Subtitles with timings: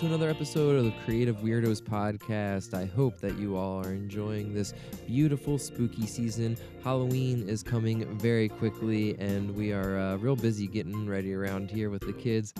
[0.00, 2.72] another episode of the Creative Weirdos podcast.
[2.72, 4.72] I hope that you all are enjoying this
[5.06, 6.56] beautiful spooky season.
[6.82, 11.90] Halloween is coming very quickly, and we are uh, real busy getting ready around here
[11.90, 12.54] with the kids.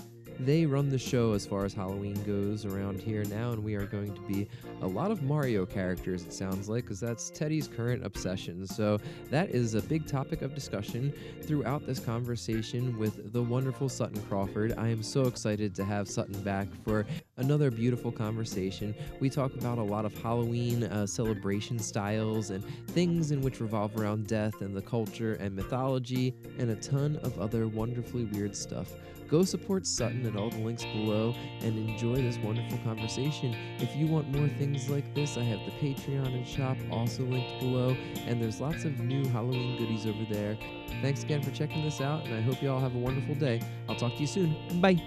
[0.45, 3.85] They run the show as far as Halloween goes around here now, and we are
[3.85, 4.49] going to be
[4.81, 8.67] a lot of Mario characters, it sounds like, because that's Teddy's current obsession.
[8.67, 14.21] So that is a big topic of discussion throughout this conversation with the wonderful Sutton
[14.23, 14.73] Crawford.
[14.77, 17.05] I am so excited to have Sutton back for
[17.37, 18.93] another beautiful conversation.
[19.21, 23.97] We talk about a lot of Halloween uh, celebration styles and things in which revolve
[23.97, 28.91] around death and the culture and mythology, and a ton of other wonderfully weird stuff.
[29.29, 33.55] Go support Sutton at all the links below and enjoy this wonderful conversation.
[33.79, 37.59] If you want more things like this, I have the Patreon and shop also linked
[37.59, 40.55] below, and there's lots of new Halloween goodies over there.
[41.01, 43.61] Thanks again for checking this out, and I hope you all have a wonderful day.
[43.89, 44.55] I'll talk to you soon.
[44.79, 45.01] Bye.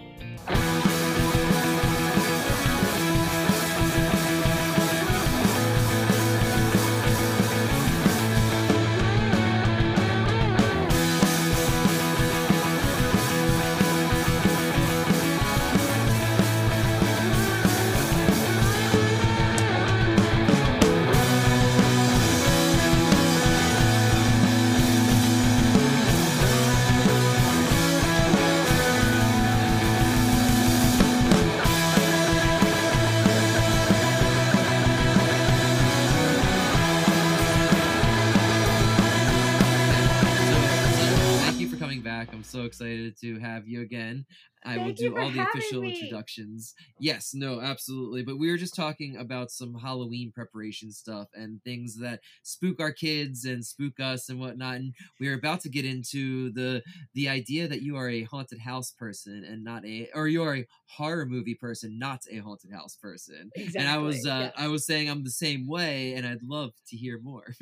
[43.17, 44.27] Excited to have you again.
[44.65, 45.95] I will Thank you do all the official me.
[45.95, 46.75] introductions.
[46.99, 48.25] Yes, no, absolutely.
[48.25, 52.91] But we were just talking about some Halloween preparation stuff and things that spook our
[52.91, 54.77] kids and spook us and whatnot.
[54.77, 56.83] And we are about to get into the
[57.15, 60.67] the idea that you are a haunted house person and not a or you're a
[60.89, 63.51] horror movie person, not a haunted house person.
[63.55, 63.81] Exactly.
[63.81, 64.53] And I was uh, yes.
[64.57, 67.55] I was saying I'm the same way, and I'd love to hear more.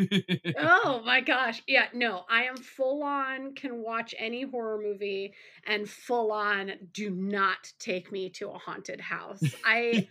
[0.59, 1.63] oh my gosh.
[1.67, 7.11] Yeah, no, I am full on can watch any horror movie and full on do
[7.11, 9.55] not take me to a haunted house.
[9.65, 10.09] I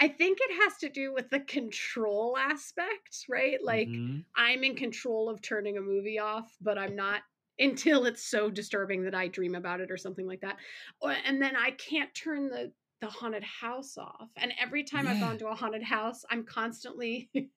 [0.00, 3.62] I think it has to do with the control aspect, right?
[3.62, 4.24] Like Mhm.
[4.36, 7.22] I'm in control of turning a movie off, but I'm not
[7.58, 10.58] until it's so disturbing that I dream about it or something like that.
[11.02, 14.30] And then I can't turn the the haunted house off.
[14.36, 17.30] And every time I've gone to a haunted house, I'm constantly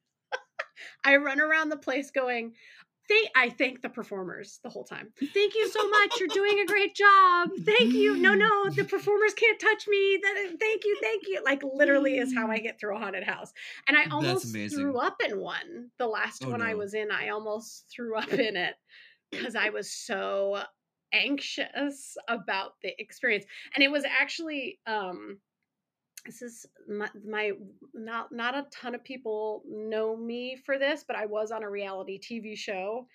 [1.04, 2.56] I run around the place going,
[3.08, 5.14] Thank, I thank the performers the whole time.
[5.34, 6.20] Thank you so much.
[6.20, 7.50] You're doing a great job.
[7.66, 8.18] Thank you.
[8.18, 10.20] No, no, the performers can't touch me.
[10.60, 11.42] Thank you, thank you.
[11.44, 13.54] Like literally is how I get through a haunted house.
[13.88, 15.90] And I almost threw up in one.
[16.00, 18.76] The last Oh, one I was in, I almost threw up in it
[19.32, 20.62] because I was so
[21.14, 23.46] anxious about the experience.
[23.74, 25.40] And it was actually um
[26.28, 27.54] this is my, my
[27.94, 31.70] not not a ton of people know me for this, but I was on a
[31.70, 33.08] reality TV show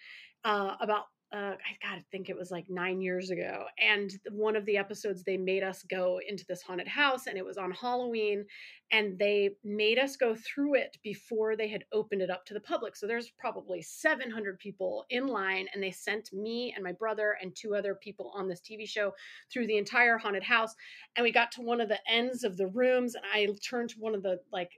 [0.44, 4.66] uh, about uh, I gotta think it was like nine years ago, and one of
[4.66, 8.44] the episodes they made us go into this haunted house, and it was on Halloween,
[8.91, 12.60] and they made us go through it before they had opened it up to the
[12.60, 12.97] public.
[12.97, 17.54] So there's probably 700 people in line, and they sent me and my brother and
[17.54, 19.12] two other people on this TV show
[19.50, 20.75] through the entire haunted house
[21.16, 23.97] and we got to one of the ends of the rooms and i turned to
[23.98, 24.71] one of the like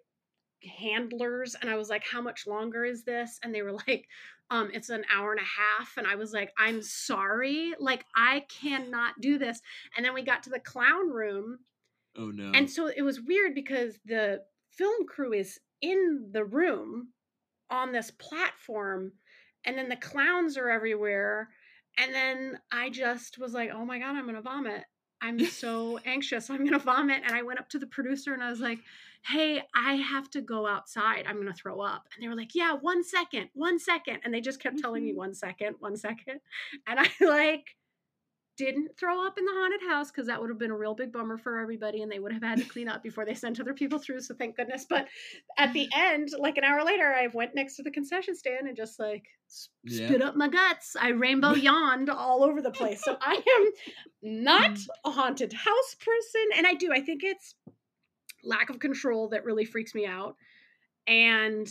[0.65, 3.39] handlers and i was like how much longer is this?
[3.43, 4.07] And they were like
[4.51, 5.97] um it's an hour and a half.
[5.97, 9.61] And i was like i'm sorry like i cannot do this.
[9.97, 11.59] And then we got to the clown room
[12.17, 12.53] oh no.
[12.55, 17.09] and so it was weird because the film crew is in the room
[17.71, 19.13] on this platform
[19.65, 21.49] and then the clowns are everywhere
[21.99, 24.85] and then i just was like oh my god i'm gonna vomit
[25.25, 28.51] i'm so anxious i'm gonna vomit and i went up to the producer and i
[28.51, 28.79] was like
[29.25, 32.73] hey i have to go outside i'm gonna throw up and they were like yeah
[32.75, 35.17] one second one second and they just kept telling me Mhm.
[35.17, 36.41] one second one second
[36.87, 37.77] and i like
[38.57, 41.13] didn't throw up in the haunted house because that would have been a real big
[41.13, 43.75] bummer for everybody and they would have had to clean up before they sent other
[43.75, 44.87] people through so thank goodness.
[44.89, 45.09] But
[45.59, 48.77] at the end like an hour later i went next to the concession stand and
[48.77, 50.09] just like s- Yeah.
[50.09, 50.97] spit up my guts.
[51.01, 53.03] I rainbow yawned all over the place.
[53.03, 53.71] So i am
[54.23, 54.87] not mm.
[55.05, 56.93] a haunted house person and i do.
[56.93, 57.55] I think it's
[58.45, 60.37] lack of control that really freaks me out
[61.07, 61.69] and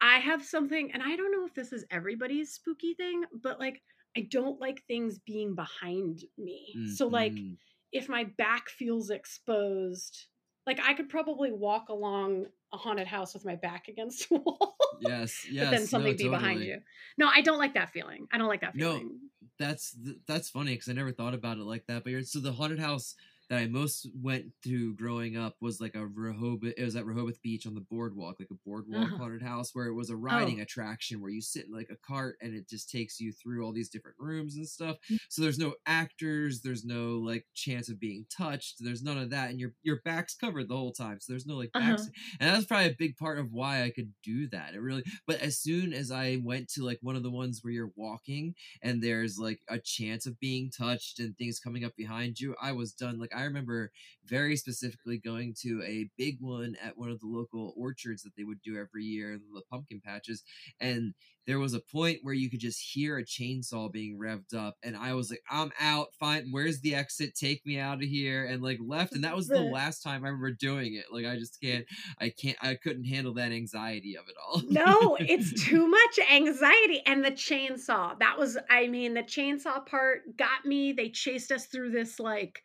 [0.00, 3.82] i have something and i don't know if this is everybody's spooky thing but like
[4.16, 7.56] i don't like things being behind me so like Mhm.
[7.92, 10.26] if my back feels exposed
[10.66, 14.76] like i could probably walk along a haunted house with my back against a wall
[15.00, 15.64] yes, yes.
[15.64, 16.78] but then something no, be behind you
[17.18, 19.08] no i don't like that feeling i don't like that feeling.
[19.08, 19.16] No,
[19.58, 19.96] That's
[20.26, 22.02] that's funny because I never thought about it like that.
[22.04, 23.14] But you're, so the haunted house
[23.50, 26.74] that I most went through growing up was like a Rehoboth.
[26.78, 29.18] It was at Rehoboth Beach on the boardwalk, like a boardwalk Uh-huh.
[29.18, 30.62] haunted house, where it was a riding Oh.
[30.62, 33.72] attraction where you sit in like a cart and it just takes you through all
[33.72, 34.96] these different rooms and stuff.
[35.10, 35.18] Mm.
[35.28, 39.50] So there's no actors, there's no like chance of being touched, there's none of that,
[39.50, 41.20] and your your back's covered the whole time.
[41.20, 42.10] So there's no like Uh-huh.
[42.40, 44.74] and that's probably a big part of why I could do that.
[44.74, 47.72] It really, but as soon as I went to like one of the ones where
[47.72, 52.40] you're walking and there's like a chance of being touched and things coming up behind
[52.40, 53.18] you, I was done.
[53.18, 53.90] Like I remember
[54.26, 58.44] very specifically going to a big one at one of the local orchards that they
[58.44, 60.42] would do every year the pumpkin patches,
[60.80, 61.14] and
[61.46, 64.96] there was a point where you could just hear a chainsaw being revved up, and
[64.96, 66.08] I was like, "I'm out.
[66.18, 67.34] Fine, where's the exit?
[67.34, 70.28] Take me out of here!" And like left, and that was The- last time I
[70.28, 71.06] remember doing it.
[71.10, 71.84] Like I just can't,
[72.20, 74.62] I can't, I couldn't handle that anxiety of it all.
[74.68, 77.02] no, it's too much anxiety.
[77.06, 80.92] And the chainsaw, that was, I mean, the chainsaw part got me.
[80.92, 82.62] They chased us through this, like,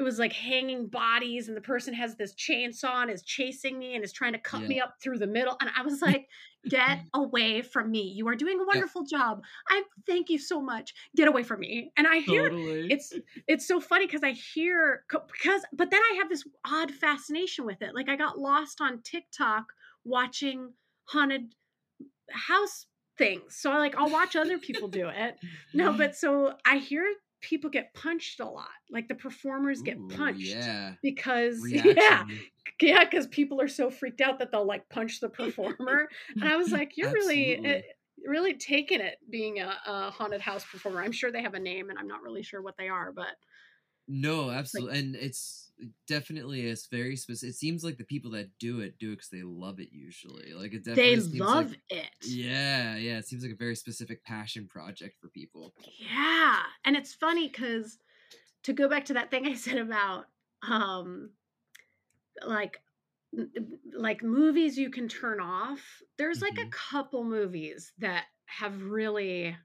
[0.00, 3.94] it was like hanging bodies, and the person has this chainsaw and is chasing me
[3.94, 4.68] and is trying to cut Yeah.
[4.68, 5.58] me up through the middle.
[5.60, 6.26] And I was like,
[6.70, 8.04] get away from me.
[8.16, 9.42] You are doing a wonderful job.
[9.68, 10.94] I thank you so much.
[11.14, 11.92] Get away from me.
[11.98, 12.86] And I hear totally.
[12.90, 13.12] it's
[13.46, 17.82] it's so funny because I hear because but then I have this odd fascination with
[17.82, 17.94] it.
[17.94, 19.66] Like I got lost on TikTok
[20.04, 20.72] watching
[21.04, 21.54] haunted
[22.30, 22.86] house
[23.18, 23.56] things.
[23.56, 25.36] So I like I'll watch other people do it.
[25.74, 27.04] No, but so I hear
[27.40, 28.68] people get punched a lot.
[28.90, 30.94] Like the performers get Ooh, punched Yeah.
[31.02, 32.40] because yeah, Reaction.
[32.80, 36.08] yeah, because people are so freaked out that they'll like punch the performer.
[36.40, 37.80] and I was like, you're really uh,
[38.26, 41.02] really taking it being a, a haunted house performer.
[41.02, 43.36] I'm sure they have a name, and I'm not really sure what they are, but
[44.08, 45.69] No, absolutely, and it's
[46.06, 47.50] definitely it's very specific.
[47.54, 49.90] It seems like the people that do it do it because they love it.
[49.92, 52.10] Usually, like it definitely they love like, it.
[52.22, 55.74] Yeah, yeah, it seems like a very specific passion project for people.
[55.98, 56.62] Yeah.
[56.84, 57.98] And it's funny because
[58.64, 60.26] to go back to that thing I said about
[60.62, 61.34] um
[62.46, 62.82] like
[63.92, 66.70] like movies you can turn off, there's like a Mhm.
[66.70, 69.56] couple movies that have really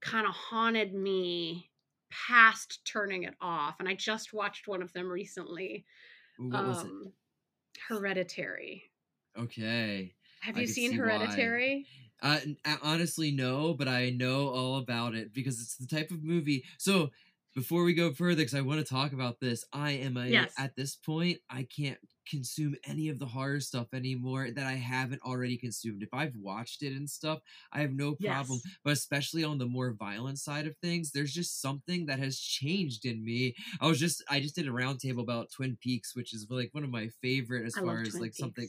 [0.00, 1.71] kind of haunted me
[2.12, 3.76] past turning it off.
[3.80, 5.86] And I just watched one of them recently.
[6.38, 7.14] Ooh, what was Um
[7.88, 8.90] Hereditary.
[9.36, 10.14] Okay.
[10.40, 10.92] Have I you seen see.
[10.92, 11.88] Hereditary?
[12.22, 16.22] Uh, uh, honestly, no, but I know all about it because it's the type of
[16.24, 16.64] movie.
[16.78, 17.10] So
[17.54, 20.54] before we go further, because I want to talk about this, I am a Yes.
[20.58, 21.98] at this point I can't
[22.28, 26.02] consume any of the horror stuff anymore that I haven't already consumed.
[26.02, 27.40] If I've watched it and stuff,
[27.72, 28.60] I have no problem.
[28.64, 28.76] Yes.
[28.84, 33.04] But especially on the more violent side of things, there's just something that has changed
[33.04, 33.54] in me.
[33.80, 36.84] I was just I just did a roundtable about Twin Peaks, which is like one
[36.84, 38.68] of my favorite as I far as Twin like something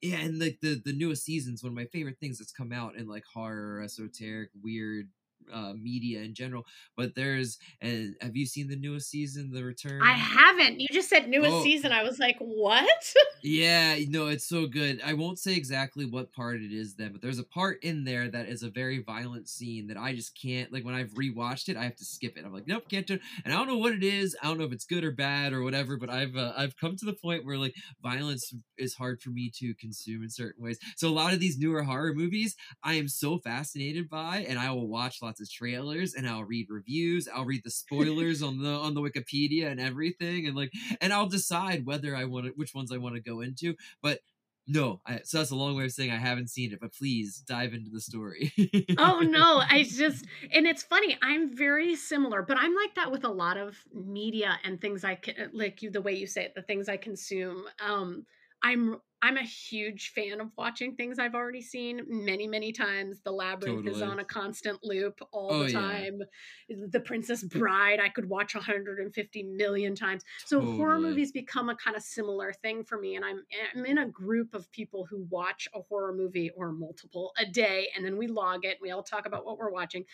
[0.00, 2.96] yeah, and like the the newest season's one of my favorite things that's come out
[2.96, 5.08] in like horror, esoteric, weird
[5.52, 6.64] uh media in general.
[6.96, 10.02] But there's and have you seen the newest season, The Return?
[10.02, 10.80] I haven't.
[10.80, 11.62] You just said newest Oh.
[11.62, 11.92] season.
[11.92, 13.14] I was like, what?
[13.40, 15.00] Yeah, no, it's so good.
[15.04, 18.28] I won't say exactly what part it is then, but there's a part in there
[18.28, 21.76] that is a very violent scene that I just can't like when I've rewatched it,
[21.76, 22.44] I have to skip it.
[22.44, 23.20] I'm like, nope, can't do it.
[23.44, 24.36] And I don't know what it is.
[24.42, 26.96] I don't know if it's good or bad or whatever, but I've uh, I've come
[26.96, 30.80] to the point where like violence is hard for me to consume in certain ways.
[30.96, 34.72] So a lot of these newer horror movies, I am so fascinated by, and I
[34.72, 37.28] will watch lots of trailers and I'll read reviews.
[37.28, 41.28] I'll read the spoilers on the on the Wikipedia and everything, and like, and I'll
[41.28, 43.74] decide whether I want to, which ones I want to go into.
[44.02, 44.20] But
[44.66, 46.80] no, I, so that's a long way of saying I haven't seen it.
[46.80, 48.52] But please dive into the story.
[48.98, 51.18] oh no, I just and it's funny.
[51.22, 55.16] I'm very similar, but I'm like that with a lot of media and things I
[55.16, 57.64] can like you the way you say it, the things I consume.
[57.86, 58.24] Um
[58.62, 63.20] I'm I'm a huge fan of watching things I've already seen many, many times.
[63.24, 65.80] The Labyrinth is on a constant loop all Oh, the yeah.
[65.80, 66.22] time.
[66.68, 70.22] The Princess Bride, I could watch 150 million times.
[70.46, 73.16] So horror movies become a kind of similar thing for me.
[73.16, 73.42] And I'm
[73.74, 77.88] I'm in a group of people who watch a horror movie or multiple a day,
[77.96, 78.78] and then we log it.
[78.80, 80.04] We all talk about what we're watching.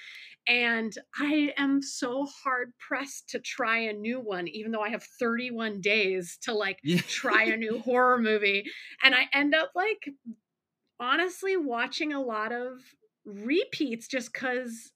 [0.47, 5.03] And I am so hard pressed to try a new one, even though I have
[5.03, 7.01] 31 days to like yeah.
[7.07, 8.65] try a new horror movie.
[9.03, 10.09] And I end up like
[11.01, 12.79] honestly watching a lot of
[13.25, 14.93] repeats just because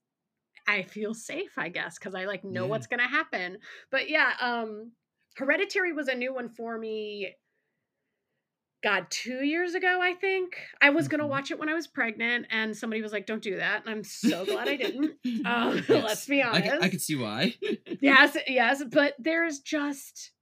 [0.66, 2.70] I feel safe, I guess, because I like know Yeah.
[2.70, 3.58] what's gonna happen.
[3.90, 4.92] But yeah, um
[5.36, 7.34] Hereditary was a new one for me.
[8.82, 10.56] God, two years ago, I think.
[10.80, 11.28] I was gonna Mhm.
[11.30, 13.80] watch it when I was pregnant, and somebody was like, Don't do that.
[13.84, 15.12] And I'm so glad I didn't.
[15.46, 16.04] Um, Yes.
[16.04, 16.90] let's be I I honest.
[16.90, 17.54] can see why.
[18.00, 20.32] yes yes but there's just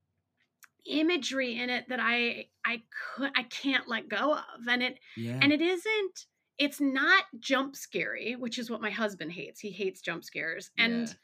[0.89, 2.83] imagery in it that i i
[3.15, 5.39] could i can't let go of and it yeah.
[5.41, 6.27] and it isn't
[6.59, 9.61] it's not jump scary which is what my husband hates.
[9.61, 11.15] He hates jump scares and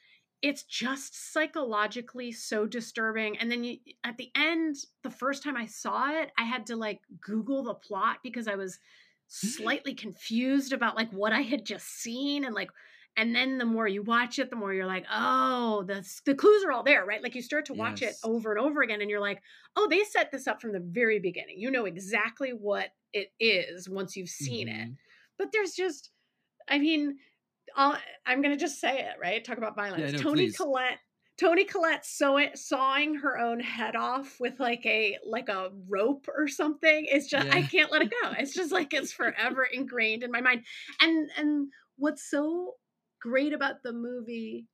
[0.42, 5.64] it's just psychologically so disturbing and then you at the end the first time i
[5.64, 9.46] saw it i had to like google the plot because i was mm-hmm.
[9.46, 12.70] slightly confused about like what i had just seen and like
[13.16, 16.64] and then the more you watch it the more you're like oh the, the clues
[16.64, 18.12] are all there right like you start to watch yes.
[18.12, 19.42] it over and over again and you're like
[19.76, 23.88] oh they set this up from the very beginning you know exactly what it is
[23.88, 24.82] once you've seen mm-hmm.
[24.82, 24.88] it
[25.38, 26.10] but there's just
[26.68, 27.16] i mean
[27.76, 30.56] I'll, i'm gonna just say it right talk about violence yeah, no, Toni please.
[30.56, 30.98] collette
[31.38, 36.46] Toni Collette sew- sawing her own head off with like a like a rope or
[36.46, 37.54] something It's just yeah.
[37.56, 38.32] I can't let it go.
[38.38, 40.64] It's just like it's forever ingrained in my mind.
[41.00, 42.74] And and what's so
[43.22, 44.66] great about the movie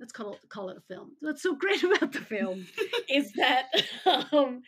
[0.00, 1.12] let's call it call it a film.
[1.20, 2.66] What's so great about the film
[3.08, 3.66] is that
[4.32, 4.62] um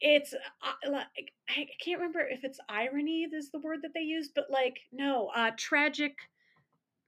[0.00, 4.28] it's uh, like i can't remember if it's irony is the word that they use
[4.34, 6.14] but like no uh tragic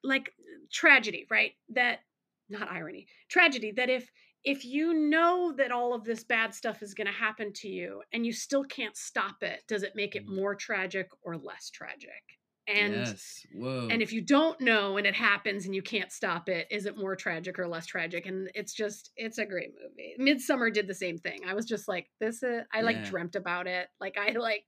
[0.04, 0.32] like
[0.72, 1.52] tragedy right?
[1.70, 2.00] That
[2.48, 4.10] not irony tragedy that if
[4.44, 8.00] if you know that all of this bad stuff is going to happen to you
[8.12, 10.36] and you still can't stop it does it make it mm.
[10.36, 12.22] more tragic or less tragic
[12.68, 13.46] and yes.
[13.54, 13.88] Whoa.
[13.90, 16.96] and if you don't know and it happens and you can't stop it is it
[16.96, 18.26] more tragic or less tragic?
[18.26, 20.16] And it's just it's a great movie.
[20.20, 21.40] Midsommar did the same thing.
[21.46, 23.88] I was just like this is i like dreamt about it.
[24.00, 24.64] Like i like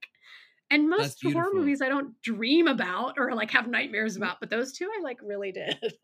[0.71, 4.71] and most horror movies i don't dream about or like have nightmares about but those
[4.71, 5.77] two i like really did.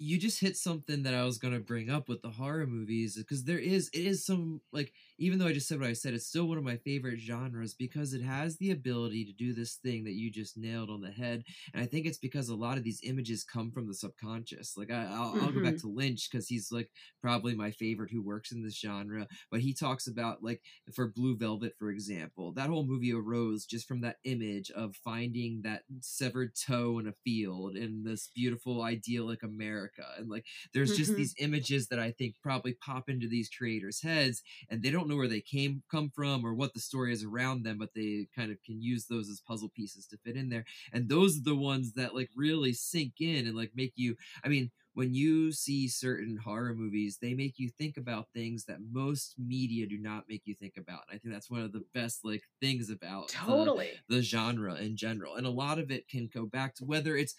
[0.00, 3.42] You just hit something that I was gonna bring up with the horror movies because
[3.42, 6.26] there is it is some like even though I just said what I said, it's
[6.26, 10.04] still one of my favorite genres because it has the ability to do this thing
[10.04, 11.42] that you just nailed on the head.
[11.74, 14.74] And I think it's because a lot of these images come from the subconscious.
[14.76, 15.58] Like I, will mm-hmm.
[15.58, 15.88] go back mm-hmm.
[15.88, 19.26] to Lynch because he's like probably my favorite who works in this genre.
[19.50, 20.62] But he talks about like
[20.94, 25.62] for Blue Velvet, for example, that whole movie arose just from that image of finding
[25.64, 30.04] that severed toe in a field in this beautiful idyllic America.
[30.16, 31.18] And like there's just mm-hmm.
[31.18, 35.16] these images that I think probably pop into these creators' heads and they don't know
[35.16, 38.50] where they came come from or what the story is around them, but they kind
[38.50, 40.64] of can use those as puzzle pieces to fit in there.
[40.92, 44.16] And those are the ones that like really sink in and like make you.
[44.44, 48.78] I mean, when you see certain horror movies, they make you think about things that
[48.90, 51.02] most media do not make you think about.
[51.08, 54.74] And I think that's one of the best like things about totally the, the genre
[54.74, 55.36] in general.
[55.36, 57.36] And a lot of it can go back to whether it's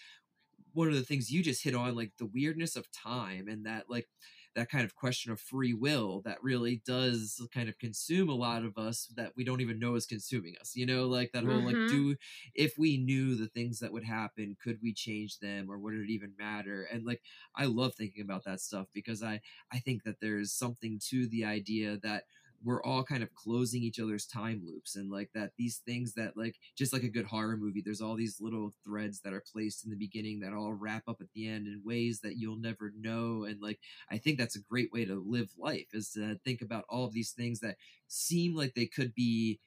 [0.74, 3.90] one of the things you just hit on, like the weirdness of time and that
[3.90, 4.08] like
[4.56, 8.64] that kind of question of free will that really does kind of consume a lot
[8.64, 11.62] of us that we don't even know is consuming us you know like that whole
[11.62, 11.68] mm-hmm.
[11.68, 12.16] like do
[12.56, 16.10] if we knew the things that would happen could we change them or would it
[16.10, 17.22] even matter and like
[17.56, 19.40] i love thinking about that stuff because i
[19.72, 22.24] i think that there's something to the idea that
[22.64, 26.36] we're all kind of closing each other's time loops and like that these things that
[26.36, 29.86] like just like a good horror movie there's all these little threads that are placed
[29.86, 32.92] in the beginning that all wrap up at the end in ways that you'll never
[33.00, 33.80] know and like
[34.12, 37.14] i think that's a great way to live life is to think about all of
[37.14, 37.76] these things that
[38.08, 39.60] seem like they could be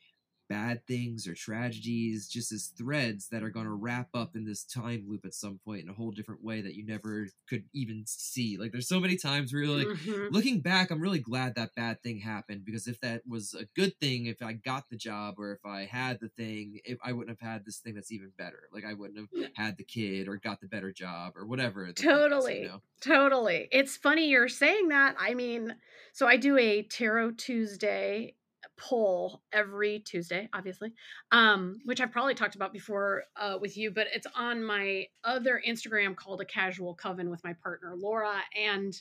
[0.53, 4.65] bad things or tragedies just as threads that are going to wrap up in this
[4.65, 8.05] time loop at some point in a whole different way that you never could even
[8.07, 8.59] see.
[8.59, 10.35] Like there's so many times where you're like mm-hmm.
[10.35, 13.99] looking back i'm really glad that bad thing happened because if that was a good
[14.01, 17.37] thing if i got the job or if i had the thing if i wouldn't
[17.41, 18.69] have had this thing that's even better.
[18.73, 22.55] Like i wouldn't have had the kid or got the better job or whatever totally
[22.55, 22.83] is, you know?
[23.01, 23.69] totally.
[23.71, 25.17] It's funny you're saying that.
[25.19, 25.77] I mean
[26.13, 28.35] so i do a tarot tuesday
[28.77, 30.93] poll every Tuesday, obviously,
[31.31, 35.61] um, which I've probably talked about before uh, with you, but it's on my other
[35.67, 38.41] Instagram called A Casual Coven with my partner, Laura.
[38.57, 39.01] And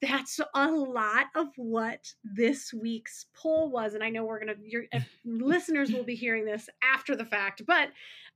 [0.00, 3.94] that's a lot of what this week's poll was.
[3.94, 4.84] And I know we're going to, your
[5.24, 7.90] listeners will be hearing this after the fact, but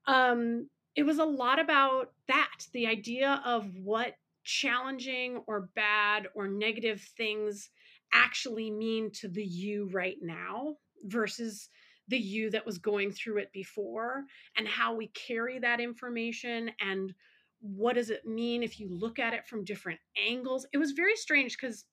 [0.07, 6.47] um, it was a lot about that the idea of what challenging or bad or
[6.47, 7.71] negative things
[8.13, 11.69] actually mean to the you right now versus
[12.09, 14.25] the you that was going through it before
[14.57, 17.13] and how we carry that information and
[17.61, 20.67] what does it mean if you look at it from different angles.
[20.73, 21.85] It was very strange because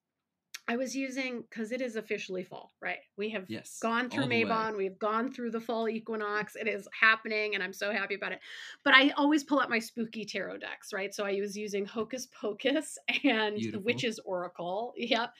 [0.66, 3.00] i was using because it is officially fall right?
[3.18, 7.54] We have yes, gone through mabon we've gone through the fall equinox it is happening
[7.54, 8.40] and i'm so happy about it.
[8.82, 11.14] But i always pull out my spooky tarot decks right?
[11.14, 13.80] So i was using hocus pocus and Beautiful.
[13.80, 15.34] the witch's oracle yep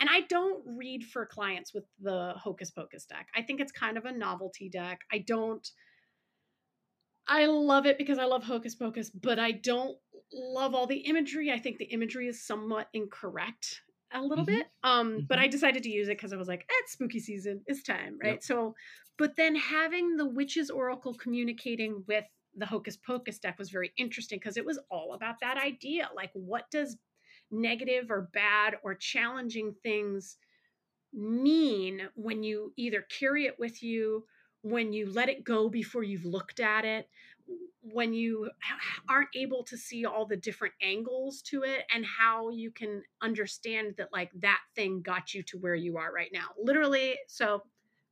[0.00, 3.28] and I don't read for clients with the Hocus Pocus deck.
[3.34, 5.00] I think it's kind of a novelty deck.
[5.12, 5.68] I don't
[7.26, 9.96] I love it because I love Hocus Pocus, but I don't
[10.32, 11.50] love all the imagery.
[11.50, 13.82] I think the imagery is somewhat incorrect
[14.12, 14.56] a little mm-hmm.
[14.56, 14.66] bit.
[14.82, 15.20] Um, mm-hmm.
[15.28, 17.82] but I decided to use it because I was like, eh, it's spooky season, it's
[17.82, 18.34] time, right?
[18.34, 18.42] Yep.
[18.42, 18.74] So,
[19.18, 22.24] but then having the Witch's Oracle communicating with
[22.56, 26.08] the Hocus Pocus deck was very interesting because it was all about that idea.
[26.14, 26.96] Like, what does
[27.60, 30.36] negative or bad or challenging things
[31.12, 34.24] mean when you either carry it with you,
[34.62, 37.08] when you let it go before you've looked at it,
[37.82, 38.50] when you
[39.08, 43.94] aren't able to see all the different angles to it and how you can understand
[43.98, 46.46] that like that thing got you to where you are right now.
[46.58, 47.62] Literally so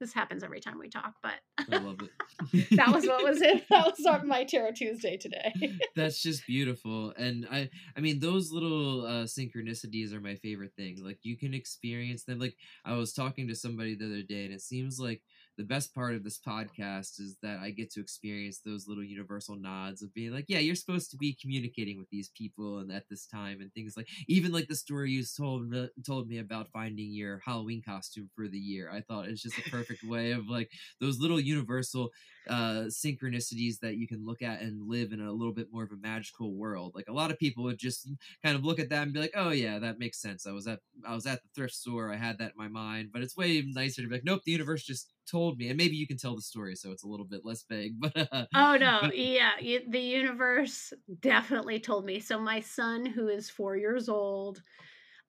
[0.02, 1.34] this happens every time we talk but
[1.70, 2.70] i love it.
[2.76, 3.64] that was what was it.
[3.70, 5.52] That was on my tarot tuesday today.
[5.94, 10.98] That's just beautiful and i i mean those little uh synchronicities are my favorite thing
[11.02, 14.52] like you can experience them like i was talking to somebody the other day and
[14.52, 15.22] it seems like
[15.58, 19.56] the best part of this podcast is that I get to experience those little universal
[19.56, 23.04] nods of being like, yeah, you're supposed to be communicating with these people and at
[23.10, 25.72] this time and things like even like the story you told
[26.06, 28.90] told me about finding your Halloween costume for the year.
[28.90, 32.10] I thought it's just a perfect way of like those little universal
[32.48, 35.92] uh synchronicities that you can look at and live in a little bit more of
[35.92, 36.92] a magical world.
[36.94, 38.08] Like a lot of people would just
[38.42, 40.46] kind of look at that and be like, "Oh yeah, that makes sense.
[40.46, 42.12] I was at I was at the thrift store.
[42.12, 44.52] I had that in my mind." But it's way nicer to be like, "Nope, the
[44.52, 47.26] universe just told me." And maybe you can tell the story so it's a little
[47.26, 48.00] bit less vague.
[48.00, 49.08] But uh, Oh no.
[49.08, 49.52] But, yeah,
[49.88, 52.20] the universe definitely told me.
[52.20, 54.62] So my son who is 4 years old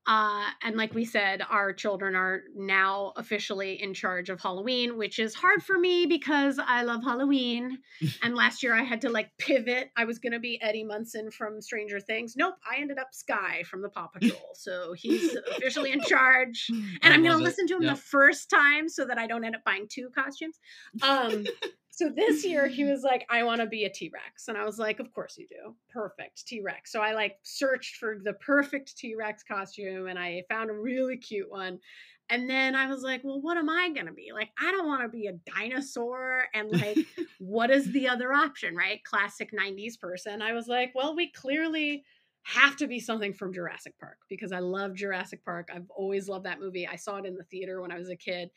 [0.06, 5.18] uh, and like we said, our children are now officially in charge of Halloween, which
[5.18, 7.80] is hard for me because I love Halloween.
[8.22, 9.92] and last year I had to like pivot.
[9.96, 12.36] I was going to be Eddie Munson from Stranger Things.
[12.36, 14.50] Nope, I ended up Skye from the Paw Patrol.
[14.56, 16.70] So he's officially in charge.
[17.02, 17.96] And I am going to listen to him yep.
[17.96, 20.58] the first time so that I don't end up buying two costumes.
[21.02, 21.46] Um,
[21.96, 24.48] so this year he was like, I want to be a T Rex.
[24.48, 25.76] And I was like, Of course you do.
[25.92, 26.92] Perfect T Rex.
[26.92, 31.18] So I like searched for the perfect T Rex costume and I found a really
[31.18, 31.80] cute one.
[32.30, 34.32] And then I was like, Well, what am I going to be?
[34.34, 36.46] Like, I don't want to be a dinosaur.
[36.56, 36.98] And like,
[37.40, 39.04] what is the other option, right?
[39.04, 40.42] Classic 90s person.
[40.42, 42.04] I was like, Well, we clearly
[42.44, 45.70] have to be something from Jurassic Park because I love Jurassic Park.
[45.74, 46.88] I've always loved that movie.
[46.88, 48.50] I saw it in the theater when I was a kid.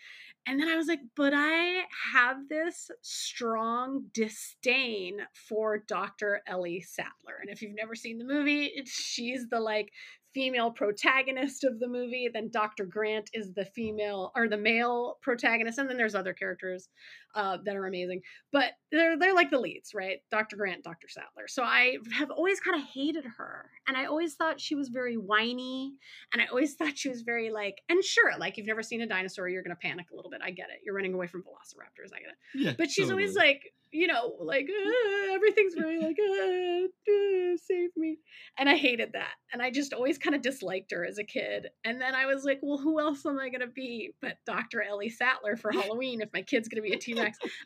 [0.46, 5.18] And then I was like, but I have this strong disdain
[5.48, 6.42] for Dr.
[6.46, 7.38] Ellie Sattler.
[7.40, 9.90] And if you've never seen the movie, she's the like
[10.36, 12.28] female protagonist of the movie.
[12.30, 12.84] Then Dr.
[12.84, 16.90] Grant is the female or the male protagonist, and then there's other characters
[17.36, 18.22] uh, that are amazing.
[18.50, 20.18] But they're they're like the leads, right?
[20.30, 20.56] Dr.
[20.56, 21.08] Grant, Dr.
[21.08, 21.46] Sattler.
[21.46, 25.16] So I have always kind of hated her, and I always thought she was very
[25.16, 25.94] whiny,
[26.32, 27.76] and I always thought she was very like.
[27.88, 30.40] And sure, like you've never seen a dinosaur, you're gonna panic a little bit.
[30.42, 30.80] I get it.
[30.84, 32.12] You're running away from velociraptors.
[32.14, 32.36] I get it.
[32.54, 33.24] Yeah, but she's totally.
[33.24, 38.18] always like you know, like uh, everything's very like, uh, uh, save me.
[38.58, 39.32] And I hated that.
[39.52, 41.68] And I just always kind of disliked her as a kid.
[41.84, 44.82] And then I was like, well, who else am I going to be but Dr.
[44.82, 47.14] Ellie Sattler for Halloween if my kid's going to be a T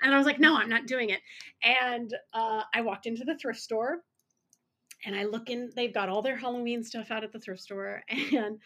[0.03, 1.21] And I was like, no, I'm not doing it.
[1.63, 3.99] And uh, I walked into the thrift store
[5.05, 8.03] and I look in, they've got all their Halloween stuff out at the thrift store.
[8.11, 8.59] And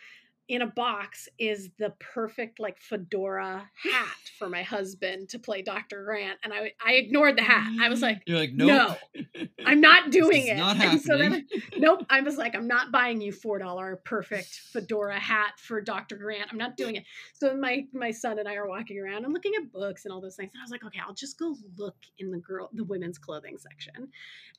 [0.46, 6.04] in a box is the perfect like fedora hat for my husband to play Dr.
[6.04, 6.38] Grant.
[6.44, 7.72] And I I ignored the hat.
[7.80, 8.98] I was like, You're like, nope.
[9.14, 10.58] no, I'm not doing it.
[10.58, 11.00] Not happening.
[11.02, 11.46] so then,
[11.78, 12.04] nope.
[12.10, 16.16] I was like, I'm not buying you four dollar perfect fedora hat for Dr.
[16.16, 16.50] Grant.
[16.52, 17.04] I'm not doing it.
[17.32, 20.20] So my my son and I are walking around and looking at books and all
[20.20, 20.50] those things.
[20.52, 23.56] And I was like, okay, I'll just go look in the girl the women's clothing
[23.58, 24.08] section.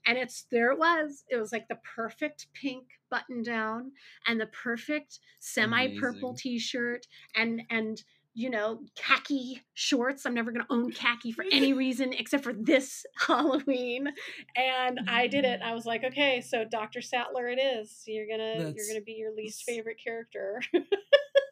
[0.07, 1.23] And it's there it was.
[1.29, 3.91] It was like the perfect pink button down
[4.27, 10.25] and the perfect semi purple t-shirt and and you know khaki shorts.
[10.25, 14.07] I'm never going to own khaki for any reason except for this halloween.
[14.55, 15.61] And i did it.
[15.63, 18.03] I was like okay so dr sattler it is.
[18.05, 20.61] You're gonna that's, you're gonna be your least favorite character.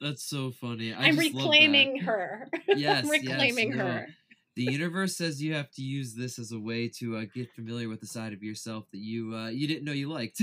[0.01, 0.93] That's so funny.
[0.93, 2.49] I am reclaiming her.
[2.75, 4.05] Yes i'm reclaiming yes, no.
[4.56, 7.89] The universe says you have to use this as a way to uh, get familiar
[7.89, 10.42] with the side of yourself that you uh, you didn't know you liked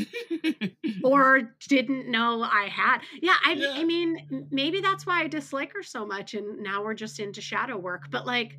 [1.05, 2.99] or didn't know I had.
[3.23, 3.73] Yeah, I yeah.
[3.75, 7.40] I mean maybe that's why I dislike her so much and now we're just into
[7.40, 8.59] shadow work, but like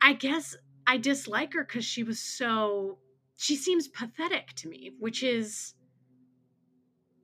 [0.00, 2.98] I guess I dislike her cuz she was so
[3.36, 5.74] she seems pathetic to me, which is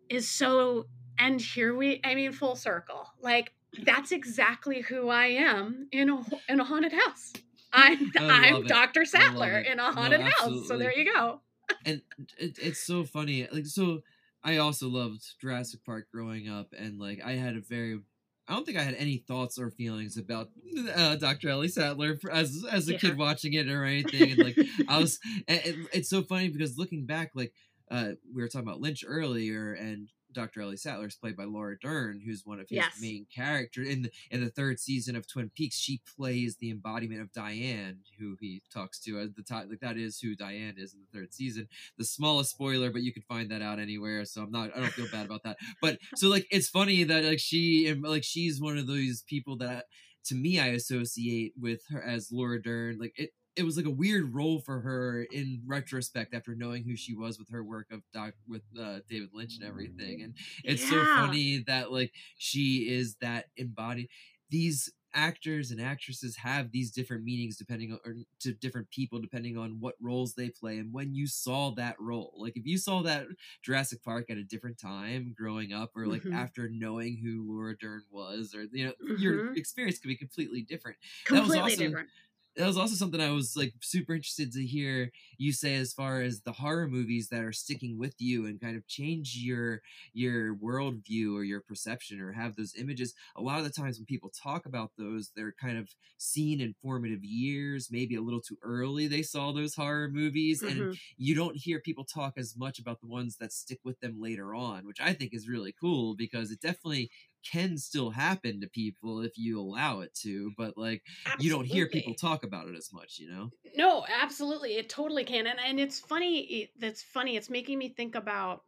[0.09, 3.07] is so and here we I mean full circle.
[3.21, 7.33] Like that's exactly who I am in a in a haunted house.
[7.73, 9.05] I'm I'm Dr.
[9.05, 10.69] Sattler in a haunted no, house.
[10.69, 11.41] So there you go.
[11.85, 12.03] and
[12.39, 13.49] it, it's so funny.
[13.51, 14.01] Like so
[14.43, 18.01] I also loved Jurassic Park growing up and like I had a very
[18.47, 20.51] I don't think I had any thoughts or feelings about
[20.95, 21.49] uh, Dr.
[21.49, 22.99] Ellie Sattler as as a yeah.
[22.99, 24.33] kid watching it or anything.
[24.33, 24.59] And like
[24.89, 27.55] I was, it, it's so funny because looking back, like
[27.91, 30.61] uh, we were talking about Lynch earlier, and Dr.
[30.61, 33.01] Ellie Sattler is played by Laura Dern, who's one of his Yes.
[33.01, 35.77] main characters in the, in the third season of Twin Peaks.
[35.77, 39.71] She plays the embodiment of Diane, who he talks to at the time.
[39.71, 41.69] Like that is who Diane is in the third season.
[41.97, 44.25] The smallest spoiler, but you can find that out anywhere.
[44.25, 44.71] So I'm not.
[44.77, 45.57] I don't feel bad about that.
[45.81, 49.87] But so like it's funny that like she like she's one of those people that
[50.27, 52.99] to me I associate with her as Laura Dern.
[52.99, 56.97] Like it it was like a weird role for her in retrospect after knowing who
[56.97, 60.23] she was with her work of doc with uh, David Lynch and everything.
[60.23, 64.09] And it's so funny that like she is that embodied.
[64.51, 69.57] These actors and actresses have these different meanings depending on or to different people depending
[69.57, 73.01] on what roles they play and when you saw that role like if you saw
[73.01, 73.25] that
[73.63, 76.35] Jurassic Park at a different time growing up or like Mhm.
[76.35, 79.57] after knowing who Laura Dern was or you know your Mhm.
[79.57, 80.97] experience could be completely different
[81.31, 82.09] that was Completely also- different.
[82.57, 86.23] That was also something I was like super interested to hear you say as far
[86.23, 90.55] as the horror movies that are sticking with you and kind of change your your
[90.57, 93.15] worldview or your perception or have those images.
[93.37, 96.75] A lot of the times when people talk about those, they're kind of seen in
[96.81, 100.63] formative years, maybe a little too early they saw those horror movies.
[100.63, 100.99] And Mhm.
[101.17, 104.55] you don't hear people talk as much about the ones that stick with them later
[104.55, 107.11] on, which I think is really cool because it definitely
[107.45, 111.03] can still happen to people if you allow it to, but like
[111.37, 113.53] you don't hear people talk about it as much, you know?
[113.77, 116.41] No, absolutely, it totally can, and and it's funny.
[116.63, 117.37] It, that's funny.
[117.37, 118.65] It's making me think about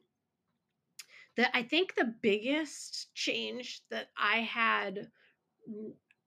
[1.37, 1.51] that.
[1.55, 5.11] I think the biggest change that I had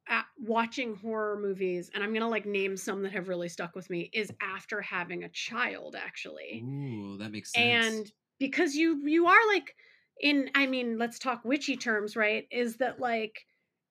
[0.08, 3.90] at watching horror movies, and I'm gonna like name some that have really stuck with
[3.90, 8.04] me, is after having a child, actually Ooh, that makes sense.
[8.04, 9.76] and because you you are like
[10.20, 13.46] in i mean let's talk witchy terms right is that like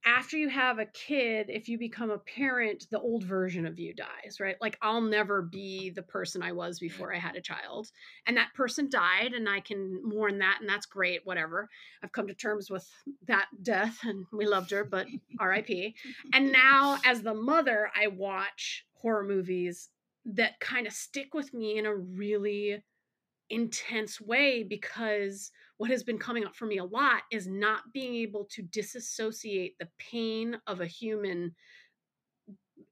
[0.05, 3.93] after you have a kid if you become a parent the old version of you
[3.93, 4.57] dies right?
[4.61, 7.91] Like i'll never be the person i was before i had a child
[8.27, 11.69] and that person died and i can mourn that and that's great whatever.
[12.03, 12.89] I've come to terms with
[13.27, 15.07] that death and we loved her but
[15.41, 15.69] rip
[16.33, 19.89] and now as the mother i watch horror movies
[20.25, 22.83] that kind of stick with me in a really
[23.51, 28.15] intense way because what has been coming up for me a lot is not being
[28.15, 31.55] able to disassociate the pain of a human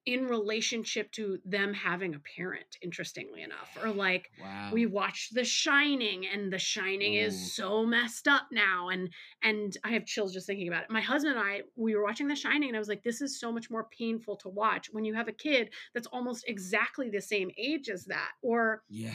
[0.04, 4.70] in relationship to them having a parent interestingly enough or like wow.
[4.72, 7.26] we watched the shining and the shining Ooh.
[7.26, 9.10] is so messed up now and
[9.42, 12.28] and i have chills just thinking about it my husband and i we were watching
[12.28, 15.04] the shining and i was like this is so much more painful to watch when
[15.04, 19.10] you have a kid that's almost exactly the same age as that or yeah.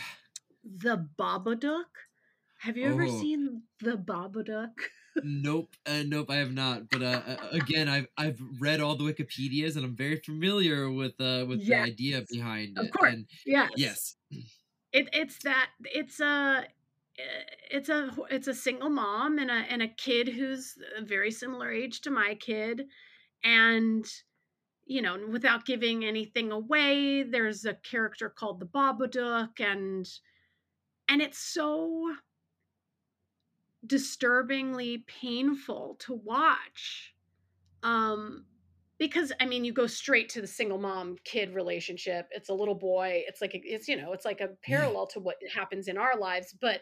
[0.63, 1.83] the Babadook.
[2.61, 3.07] Have you ever Oh.
[3.07, 4.89] seen the Babadook?
[5.21, 5.75] nope.
[5.85, 6.89] Uh, nope, I have not.
[6.89, 11.19] But uh, uh, again, I've I've read all the Wikipedias and I'm very familiar with
[11.19, 11.65] uh with Yes.
[11.65, 12.95] the idea behind Of it.
[12.97, 13.13] course.
[13.13, 13.71] And Yes.
[13.75, 14.15] yes.
[14.93, 16.67] It, it's that it's a
[17.17, 21.71] it's a it's a single mom and a and a kid who's a very similar
[21.71, 22.87] age to my kid
[23.43, 24.05] and
[24.85, 30.09] you know without giving anything away there's a character called the Babadook and
[31.09, 32.15] and it's so
[33.85, 37.13] disturbingly painful to watch
[37.83, 38.45] um
[38.99, 42.75] because i mean you go straight to the single mom kid relationship it's a little
[42.75, 45.97] boy it's like a, it's you know it's like a parallel to what happens in
[45.97, 46.81] our lives but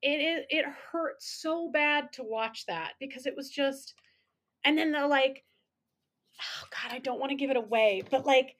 [0.00, 3.94] it it, it hurts so bad to watch that because it was just
[4.64, 5.44] and then the like
[6.40, 8.56] oh god i don't want to give it away but like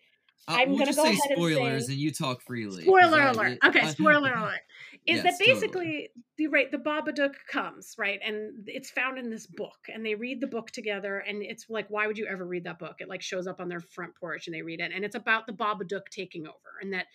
[0.46, 2.84] Uh, I'm we'll gonna go ahead and spoilers say- and you talk freely.
[2.84, 3.58] Spoiler alert.
[3.64, 4.60] Okay, spoiler alert.
[5.08, 5.94] Is Yes, that totally.
[5.96, 8.20] basically the right the Babadook comes, right?
[8.22, 11.88] And it's found in this book and they read the book together and it's like
[11.88, 12.96] why would you ever read that book?
[13.00, 15.46] It like shows up on their front porch and they read it and it's about
[15.46, 17.06] the Babadook taking over and that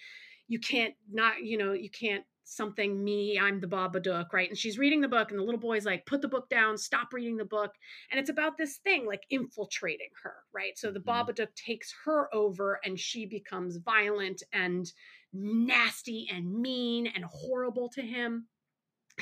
[0.47, 4.49] you can't not, you know, you can't something me, I'm the Babadook, right?
[4.49, 7.13] And she's reading the book and the little boy's like put the book down, stop
[7.13, 7.71] reading the book.
[8.11, 10.77] And it's about this thing like infiltrating her, right?
[10.77, 11.27] So the Mhm.
[11.27, 14.91] Babadook takes her over and she becomes violent and
[15.33, 18.47] nasty and mean and horrible to him.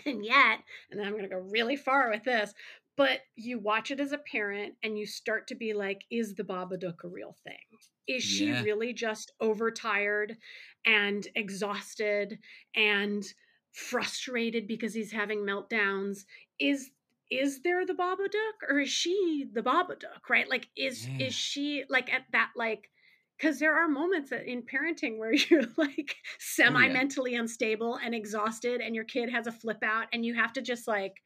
[0.06, 2.54] And yet, and then I'm going to go really far with this,
[2.96, 6.44] but you watch it as a parent and you start to be like, is the
[6.44, 7.80] Babadook a real thing?
[8.08, 8.62] Is she Yeah.
[8.64, 10.38] really just overtired
[10.86, 12.40] and exhausted
[12.76, 13.24] and
[13.72, 16.26] frustrated because he's having meltdowns?
[16.60, 16.92] Is
[17.30, 20.30] is there the Babadook or is she the Babadook?
[20.30, 20.50] Right?
[20.50, 21.28] Like, is Yeah.
[21.28, 22.90] is she like at that like
[23.42, 28.96] because there are moments in parenting where you're like semi mentally unstable and exhausted and
[28.96, 31.22] your kid has a flip out and you have to just like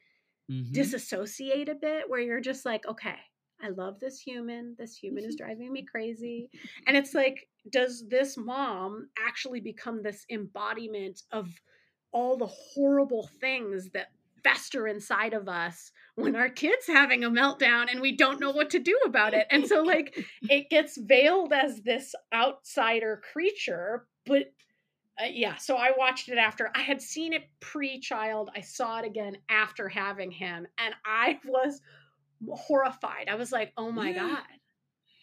[0.48, 0.72] Mhm.
[0.72, 3.16] disassociate a bit where you're just like okay
[3.60, 4.74] i love this human.
[4.78, 6.50] This human is driving me crazy.
[6.86, 11.48] And it's like does this mom actually become this embodiment of
[12.12, 14.08] all the horrible things that
[14.46, 18.70] fester inside of us when our kid's having a meltdown and we don't know what
[18.70, 19.46] to do about it.
[19.50, 24.52] And so, like, it gets veiled as this outsider creature, but
[25.20, 28.50] uh, yeah, so I watched it after I had seen it pre child.
[28.54, 31.80] I saw it again after having him, and I was
[32.50, 33.28] horrified.
[33.30, 34.28] I was like, oh my yeah.
[34.28, 34.42] God.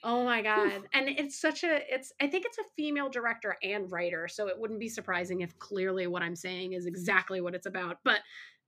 [0.05, 0.67] Oh my god.
[0.67, 0.83] Oof.
[0.93, 4.59] And it's such a it's I think it's a female director and writer, so it
[4.59, 8.19] wouldn't be surprising if clearly what I'm saying is exactly what it's about, but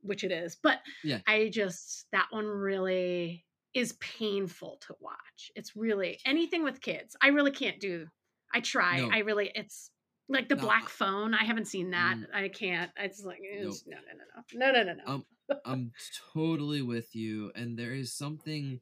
[0.05, 0.57] which it is.
[0.61, 1.19] But yeah.
[1.27, 5.51] I just that one really is painful to watch.
[5.55, 7.15] It's really anything with kids.
[7.21, 8.07] I really can't do.
[8.53, 8.99] I try.
[8.99, 9.09] No.
[9.11, 9.91] I really it's
[10.29, 11.33] like the no, black phone.
[11.33, 12.17] I haven't seen that.
[12.17, 12.91] Mm, I can't.
[12.97, 13.97] It's like it's, nope.
[14.53, 15.13] no, no, no, no, no, no, no.
[15.13, 15.25] Um,
[15.65, 15.91] I'm
[16.33, 18.79] totally with you, and there is something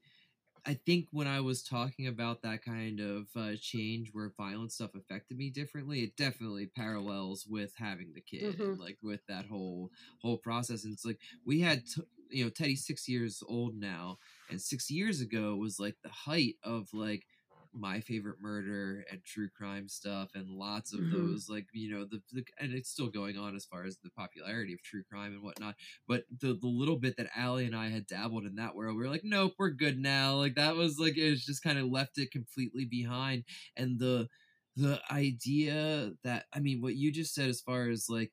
[0.65, 4.95] I think when I was talking about that kind of uh, change where violent stuff
[4.95, 8.80] affected me differently, it definitely parallels with having the kid, mm-hmm.
[8.82, 10.86] like with that whole whole process.
[10.86, 14.89] And it's like we had, t- you know, Teddy's six years old now, and six
[14.89, 17.26] years ago was like the height of like
[17.74, 21.32] my favorite murder and true crime stuff and lots of mm-hmm.
[21.32, 24.10] those like you know the, the, and it's still going on as far as the
[24.12, 25.76] popularity of true crime and whatnot
[26.08, 29.04] but the the little bit that Allie and I had dabbled in that world we
[29.04, 31.88] were like nope we're good now like that was like it was just kind of
[31.88, 33.44] left it completely behind
[33.76, 34.28] and the
[34.76, 38.32] the idea that I mean what you just said as far as like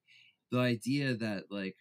[0.50, 1.76] the idea that like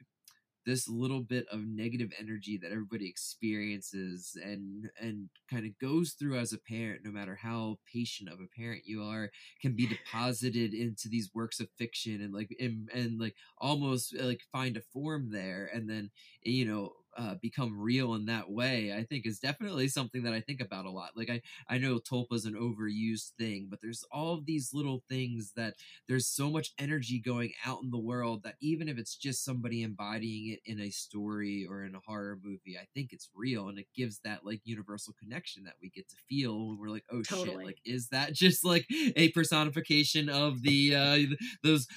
[0.69, 6.37] this little bit of negative energy that everybody experiences and and kind of goes through
[6.37, 10.73] as a parent no matter how patient of a parent you are can be deposited
[10.73, 14.81] into these works of fiction and like and, and like almost eh, like find a
[14.81, 15.69] form there.
[15.73, 16.11] And then
[16.45, 20.33] eh, you know uh, become real in that way, I think is definitely something that
[20.33, 21.11] I think about a lot.
[21.15, 25.53] Like I, I know Tulpa's an overused thing, but there's all of these little things
[25.55, 25.75] that
[26.07, 29.83] there's so much energy going out in the world that even if it's just somebody
[29.83, 33.79] embodying it in a story or in a horror movie, I think it's real and
[33.79, 37.21] it gives that like universal connection that we get to feel when we're like, oh
[37.21, 37.49] totally.
[37.49, 41.19] shit, like is that just like a personification of the uh
[41.63, 41.87] those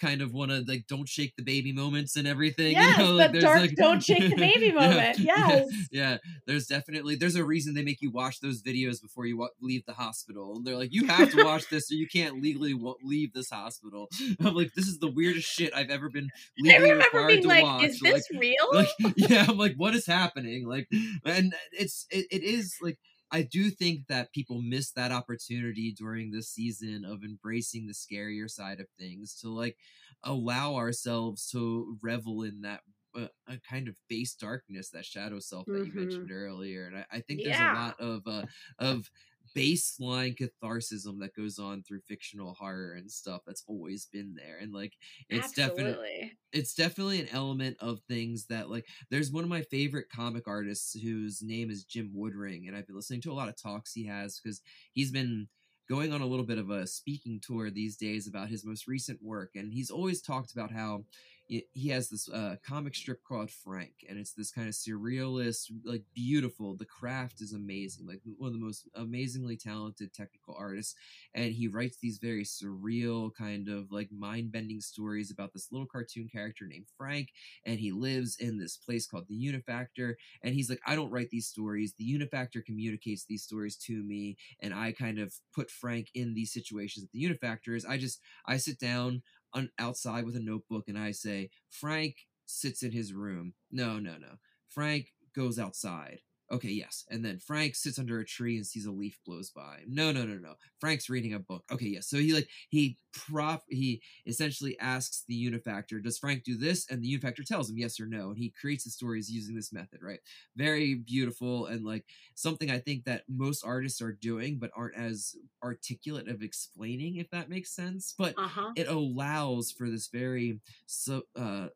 [0.00, 2.72] kind of want to like don't shake the baby moments and everything?
[2.72, 5.18] Yes, you know, like, the dark like, don't shake the baby moment.
[5.24, 5.68] Yeah, yes.
[5.90, 9.86] Yeah, there's definitely there's a reason they make you watch those videos before you leave
[9.86, 10.56] the hospital.
[10.56, 14.08] And they're like, you have to watch this, or you can't legally leave this hospital.
[14.40, 17.84] I'm like, this is the weirdest shit I've ever been legally required to like, watch.
[17.84, 18.68] Is this like, real?
[18.72, 20.66] Like, yeah, I'm like, what is happening?
[20.66, 20.88] Like,
[21.24, 22.98] and it's it, it is like.
[23.32, 28.48] I do think that people miss that opportunity during this season of embracing the scarier
[28.48, 29.76] side of things to like
[30.22, 32.80] allow ourselves to revel in that
[33.14, 35.98] a, a, kind of base darkness, that shadow self that mm-hmm.
[35.98, 37.72] you mentioned earlier, and I, I think there's yeah.
[37.72, 38.46] a lot of uh,
[38.78, 39.10] of
[39.54, 44.72] baseline catharsism that goes on through fictional horror and stuff that's always been there and
[44.72, 44.94] like
[45.28, 50.06] it's definitely it's definitely an element of things that like there's one of my favorite
[50.14, 53.60] comic artists whose name is Jim Woodring and I've been listening to a lot of
[53.60, 54.60] talks he has because
[54.92, 55.46] he's been
[55.88, 59.22] going on a little bit of a speaking tour these days about his most recent
[59.22, 61.04] work and he's always talked about how
[61.46, 66.02] he has this uh, comic strip called Frank, and it's this kind of surrealist, like
[66.14, 66.74] beautiful.
[66.74, 70.94] The craft is amazing, like one of the most amazingly talented technical artists,
[71.34, 75.86] and he writes these very surreal, kind of like mind bending stories about this little
[75.86, 77.28] cartoon character named Frank,
[77.66, 81.30] and he lives in this place called the Unifactor, and he's like, I don't write
[81.30, 81.94] these stories.
[81.98, 86.52] The Unifactor communicates these stories to me, and I kind of put Frank in these
[86.52, 87.04] situations.
[87.04, 89.22] At the Unifactor is I just I sit down,
[89.54, 93.54] on, outside with a notebook and I say, Frank sits in his room.
[93.70, 94.36] No, no, no.
[94.68, 96.20] Frank goes outside.
[96.52, 97.04] Okay, yes.
[97.10, 99.78] And then Frank sits under a tree and sees a leaf blows by.
[99.88, 100.54] No, no, no, no.
[100.78, 101.64] Frank's reading a book.
[101.72, 102.06] Okay, yes.
[102.06, 106.86] So he like he prop he essentially asks the unifactor, does Frank do this?
[106.90, 108.28] And the unifactor tells him yes or no.
[108.28, 110.20] And he creates the stories using this method, right?
[110.54, 112.04] Very beautiful and like
[112.34, 117.30] something I think that most artists are doing, but aren't as articulate of explaining, if
[117.30, 118.14] that makes sense.
[118.18, 118.72] But uh-huh.
[118.76, 121.68] it allows for this very so uh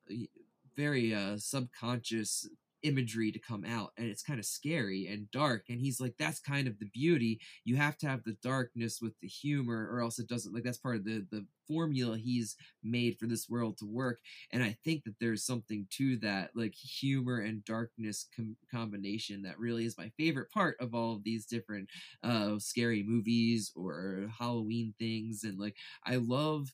[0.77, 2.47] very uh subconscious
[2.83, 6.41] imagery to come out and it's kind of scary and dark and he's like that's
[6.41, 7.41] kind of the beauty.
[7.65, 10.79] You have to have the darkness with the humor or else it doesn't like that's
[10.79, 14.21] part of the the formula he's made for this world to work
[14.53, 19.59] and i think that there's something to that like humor and darkness com- combination that
[19.59, 21.89] really is my favorite part of all of these different
[22.23, 26.73] uh scary movies or halloween things and like i love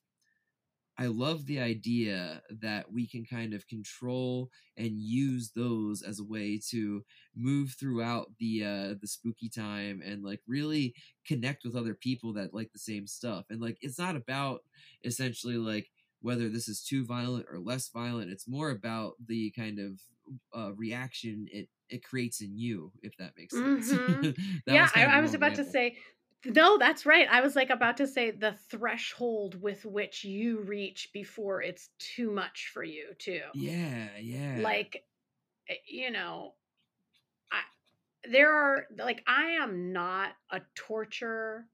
[0.96, 6.24] I love the idea that we can kind of control and use those as a
[6.24, 7.04] way to
[7.34, 10.94] move throughout the uh the spooky time and like really
[11.26, 13.46] connect with other people that like the same stuff.
[13.50, 14.60] And like it's not about
[15.04, 18.30] essentially like whether this is too violent or less violent.
[18.30, 20.00] It's more about the kind of
[20.56, 23.92] uh, reaction it it creates in you, if that makes sense.
[23.92, 24.30] Mm-hmm.
[24.66, 25.96] yeah, was I, I was about an to say,
[26.46, 27.28] no, that's right.
[27.30, 32.30] I was like about to say the threshold with which you reach before it's too
[32.30, 33.42] much for you, too.
[33.52, 34.62] Yeah, yeah.
[34.62, 35.04] Like,
[35.68, 36.54] eh, you know,
[37.52, 37.62] I
[38.30, 41.68] there are like I am not a torture,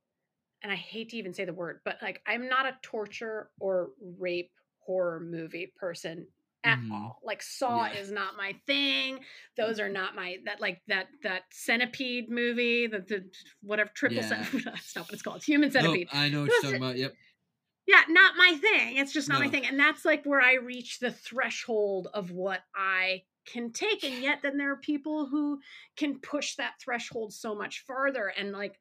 [0.62, 3.92] and I hate to even say the word, but like I'm not a torture or
[4.00, 6.28] rape horror movie person
[6.64, 6.92] at Mhm.
[6.92, 7.20] all.
[7.22, 7.94] Like Saw Yeah.
[8.00, 9.24] is not my thing.
[9.56, 13.30] Those are not my that like that that centipede movie, the the
[13.62, 14.28] whatever triple Yeah.
[14.28, 14.64] centipede.
[14.74, 15.42] That's not what it's called.
[15.44, 16.08] Human Oh, centipede.
[16.12, 16.96] I know what you're talking about.
[16.96, 17.14] Yep.
[17.86, 18.98] Yeah, not my thing.
[18.98, 19.66] It's just not my thing.
[19.66, 24.04] And that's like where I reach the threshold of what I can take.
[24.04, 25.60] And yet then there are people who
[25.96, 28.28] can push that threshold so much further.
[28.28, 28.78] And like,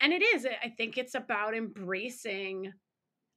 [0.00, 2.72] and it is, I think it's about embracing.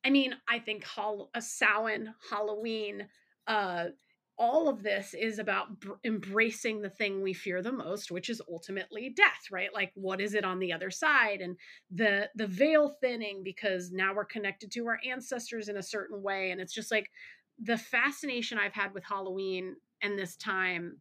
[0.04, 3.08] I mean, I think Hall- a Samhain, Halloween,
[3.48, 3.90] uh,
[4.38, 8.42] all of this is about br- embracing the thing we fear the most, which is
[8.50, 9.74] ultimately death, right?
[9.74, 11.40] Like, what is it on the other side?
[11.42, 11.58] And
[11.92, 16.52] the the veil thinning because now we're connected to our ancestors in a certain way,
[16.52, 17.12] and it's just like
[17.60, 21.00] the fascination I've had with Halloween and this time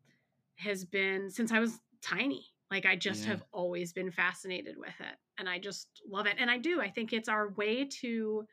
[0.57, 2.47] has been since I was tiny.
[2.71, 3.27] Like, I just Yeah.
[3.27, 6.37] have always been fascinated with it, and I just love it.
[6.39, 6.81] And I do.
[6.81, 8.47] I think it's our way to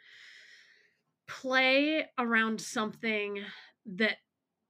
[1.27, 3.43] play around something
[3.85, 4.17] that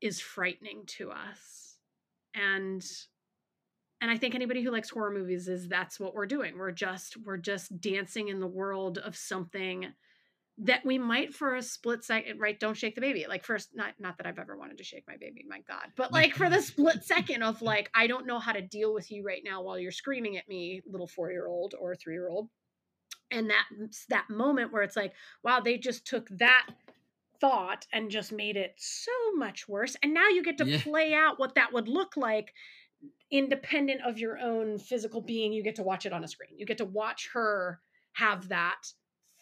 [0.02, 1.78] is frightening to us.
[2.34, 2.86] And
[4.02, 6.58] and i think anybody who likes horror movies is that's what we're doing.
[6.58, 9.88] We're just we're just dancing in the world of something
[10.62, 13.26] that we might for a split second right don't shake the baby.
[13.28, 16.12] Like first not not that i've ever wanted to shake my baby my god but
[16.12, 19.24] like for the split second of like i don't know how to deal with you
[19.24, 22.50] right now while you're screaming at me little four year old or three year old
[23.32, 23.65] and that
[24.10, 26.67] that moment where it's like wow they just took that
[27.41, 30.82] thought and just made it so much worse and now you get to Yeah.
[30.82, 32.54] play out what that would look like
[33.32, 36.52] independent of your own physical being you get to watch it on a screen.
[36.58, 37.80] You get to watch her
[38.13, 38.82] have that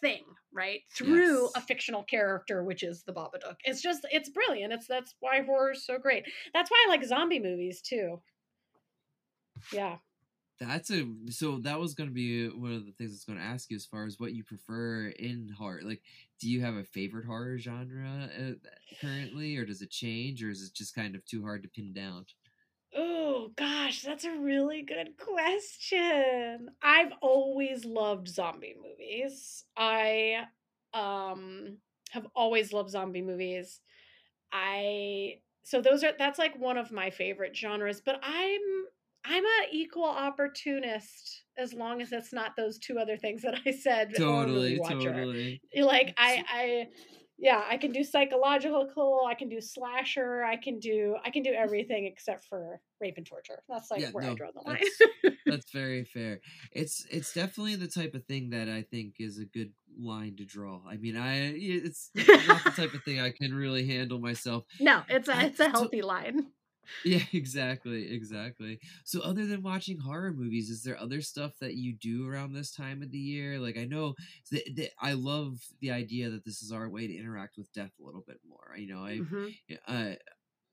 [0.00, 1.52] thing right through Yes.
[1.56, 3.56] a fictional character which is the babadook.
[3.64, 4.72] It's just it's brilliant.
[4.72, 6.24] It's that's why horror is so great.
[6.54, 8.22] That's why i like zombie movies too.
[9.72, 9.96] Yeah
[10.60, 13.44] That's a so that was going to be one of the things that's going to
[13.44, 15.82] ask you as far as what you prefer in horror.
[15.82, 16.02] Like,
[16.40, 18.68] do you have a favorite horror genre uh,
[19.00, 21.92] currently, or does it change, or is it just kind of too hard to pin
[21.92, 22.26] down?
[22.94, 26.70] Oh gosh, that's a really good question.
[26.82, 29.64] I've always loved zombie movies.
[29.76, 30.46] I
[30.94, 31.78] um
[32.10, 33.80] have always loved zombie movies.
[34.52, 38.77] I so those are that's like one of my favorite genres, but I'm
[39.28, 43.70] I'm an equal opportunist as long as it's not those two other things that I
[43.72, 44.12] said.
[44.14, 45.60] Totally, totally.
[45.76, 46.88] Like I I
[47.40, 51.52] yeah, I can do psychological, I can do slasher, I can do I can do
[51.52, 53.62] everything except for rape and torture.
[53.68, 54.80] That's like Yeah, where I draw the line.
[54.80, 55.00] that's
[55.46, 56.40] that's very fair.
[56.72, 60.44] It's it's definitely the type of thing that I think is a good line to
[60.44, 60.82] draw.
[60.86, 64.64] I mean, I it's not the type of thing I can really handle myself.
[64.78, 66.52] no, it's a it's a healthy line.
[67.04, 68.80] Yeah, exactly, exactly.
[69.04, 72.70] So, other than watching horror movies, is there other stuff that you do around this
[72.72, 73.58] time of the year?
[73.58, 74.14] Like, I know
[74.50, 77.92] that, that I love the idea that this is our way to interact with death
[78.00, 78.74] a little bit more.
[78.76, 79.58] You know, I Mhm.
[79.86, 80.14] uh,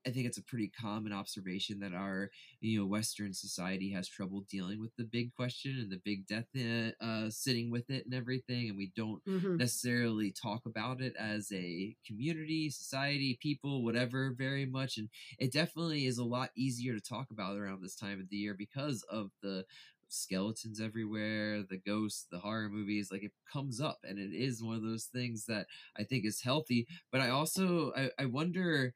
[0.06, 4.41] I think it's a pretty common observation that our you know Western society has trouble
[4.41, 8.13] dealing with the big question and the big death uh, uh, sitting with it and
[8.13, 9.60] everything, and we don't Mhm.
[9.60, 14.98] necessarily talk about it as a community, society, people, whatever, very much.
[14.98, 18.38] And it definitely is a lot easier to talk about around this time of the
[18.38, 19.65] year because of the
[20.08, 23.12] skeletons everywhere, the ghosts, the horror movies.
[23.12, 26.41] Like it comes up, and it is one of those things that I think is
[26.41, 26.88] healthy.
[27.12, 28.94] But I also I, I wonder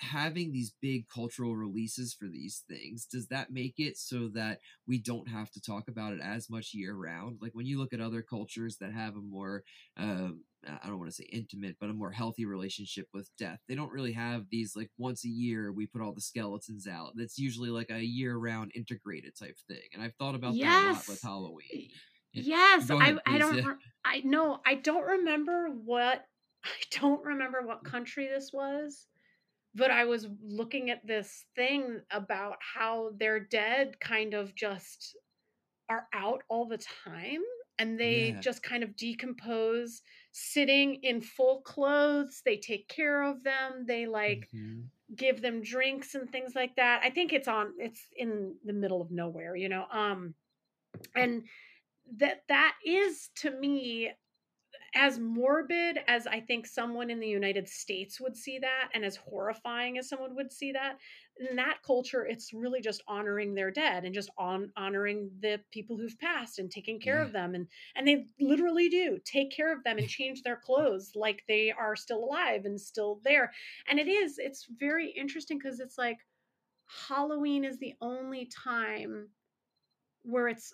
[0.00, 4.98] having these big cultural releases for these things does that make it so that we
[4.98, 8.00] don't have to talk about it as much year round like when you look at
[8.00, 9.64] other cultures that have a more
[9.96, 10.44] um,
[10.82, 13.92] i don't want to say intimate but a more healthy relationship with death they don't
[13.92, 17.70] really have these like once a year we put all the skeletons out that's usually
[17.70, 21.22] like a year round integrated type thing and i've thought about that a lot with
[21.22, 21.90] halloween.
[22.32, 23.72] Yes, Go I ahead, I don't yeah.
[24.04, 26.24] I no, I don't remember what
[26.64, 29.06] I don't remember what country this was,
[29.78, 35.16] but I was looking at this thing about how their dead kind of just
[35.88, 37.42] are out all the time
[37.78, 38.42] and they Yeah.
[38.42, 40.02] just kind of decompose
[40.32, 42.42] sitting in full clothes.
[42.44, 43.86] They take care of them.
[43.86, 44.90] They like Mhm.
[45.16, 47.02] give them drinks and things like that.
[47.04, 49.86] I think it's on it's in the middle of nowhere, you know.
[49.90, 50.34] Um
[51.14, 51.46] and
[52.18, 54.12] that that is to me
[54.94, 59.16] as morbid as I think someone in the United States would see that, and as
[59.16, 60.98] horrifying as someone would see that,
[61.38, 65.96] in that culture, it's really just honoring their dead and just on honoring the people
[65.96, 67.24] who've passed and taking care Yeah.
[67.24, 71.12] of them, and and they literally do take care of them and change their clothes
[71.14, 73.52] like they are still alive and still there.
[73.86, 76.18] And it is, it's very interesting because it's like
[77.08, 79.30] Halloween is the only time
[80.22, 80.72] where it's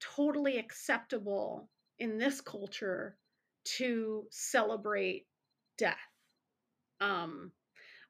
[0.00, 3.16] totally acceptable in this culture
[3.76, 5.26] to celebrate
[5.76, 5.96] death.
[7.00, 7.52] Um,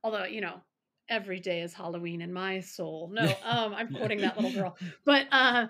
[0.03, 0.61] although, you know,
[1.09, 3.11] every day is Halloween in my soul.
[3.13, 4.77] No, um, I'm quoting that little girl.
[5.05, 5.69] But uh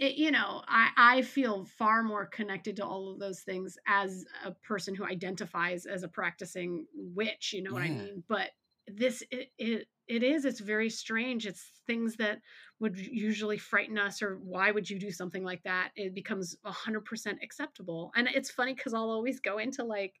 [0.00, 4.24] it, you know, I, I feel far more connected to all of those things as
[4.46, 8.24] a person who identifies as a practicing witch, you know what I mean?
[8.26, 8.48] But
[8.88, 12.40] this it, it it is it's very strange it's things that
[12.80, 17.02] would usually frighten us or why would you do something like that it becomes 100%
[17.42, 20.14] acceptable and it's funny because i'll always go into like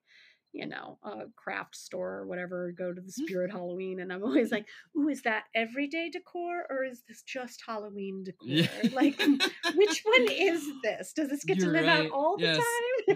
[0.52, 3.24] you know a craft store or whatever go to the mm.
[3.24, 4.66] spirit halloween and i'm always like
[4.96, 8.68] ooh is that everyday decor or is this just halloween decor Yeah.
[8.92, 9.18] like
[9.74, 12.06] which one is this does this get You're to live right.
[12.06, 12.60] out all the time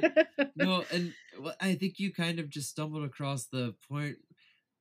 [0.57, 1.13] no, and
[1.61, 4.17] I think you kind of just stumbled across the point.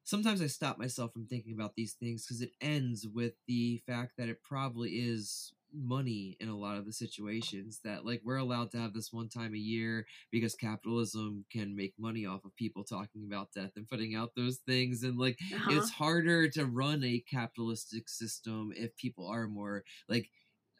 [0.04, 4.14] Sometimes I stop myself from thinking about these things because it ends with the fact
[4.18, 8.70] that it probably is money in a lot of the situations that like we're allowed
[8.70, 12.84] to have this one time a year because capitalism can make money off of people
[12.84, 15.88] talking about death and putting out those things and like Uh-huh.
[15.88, 20.30] it's harder to run a capitalistic system if people are more like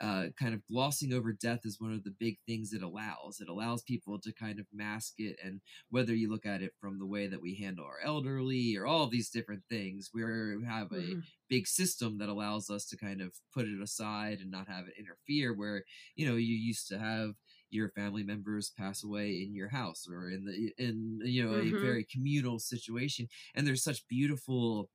[0.02, 3.40] uh, kind of glossing over death is one of the big things it allows.
[3.40, 7.00] It allows people to kind of mask it, and whether you look at it from
[7.00, 10.22] the way that we handle our elderly or all these different things, we
[10.66, 11.28] have a Mhm.
[11.50, 14.94] big system that allows us to kind of put it aside and not have it
[14.98, 15.54] interfere.
[15.56, 15.84] Where
[16.16, 17.36] you know you used to have
[17.70, 21.70] your family members pass away in your house or in the in you know Mhm.
[21.70, 24.90] a very communal situation, and there's such beautiful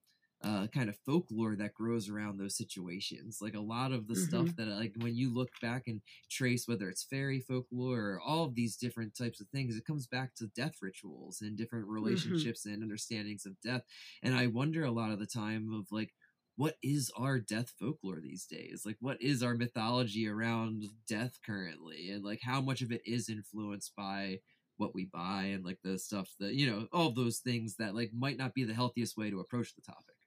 [0.44, 3.38] uh, kind of folklore that grows around those situations.
[3.40, 6.88] Like a lot of the stuff that, like, when you look back and trace whether
[6.88, 10.46] it's fairy folklore or all of these different types of things, it comes back to
[10.46, 13.82] death rituals and different relationships and understandings of death.
[14.22, 16.14] And I wonder a lot of the time of like,
[16.56, 18.82] what is our death folklore these days?
[18.84, 22.10] Like, what is our mythology around death currently?
[22.10, 24.40] And like, how much of it is influenced by
[24.76, 27.94] what we buy and like the stuff that, you know, all of those things that
[27.94, 30.17] like might not be the healthiest way to approach the topic.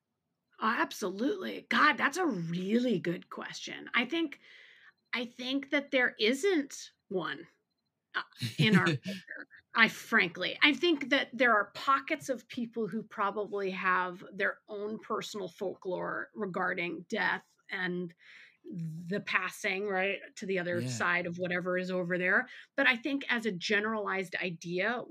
[0.61, 1.65] Oh, absolutely.
[1.69, 3.89] God, that's a really good question.
[3.95, 4.39] I think
[5.13, 7.47] I think that there isn't one
[8.15, 8.23] uh,
[8.57, 9.47] in our culture.
[9.75, 14.99] I frankly, I think that there are pockets of people who probably have their own
[14.99, 18.13] personal folklore regarding death and
[19.07, 20.87] the passing right to the other Yeah.
[20.87, 22.47] side of whatever is over there
[22.77, 25.03] but i think as a generalized idea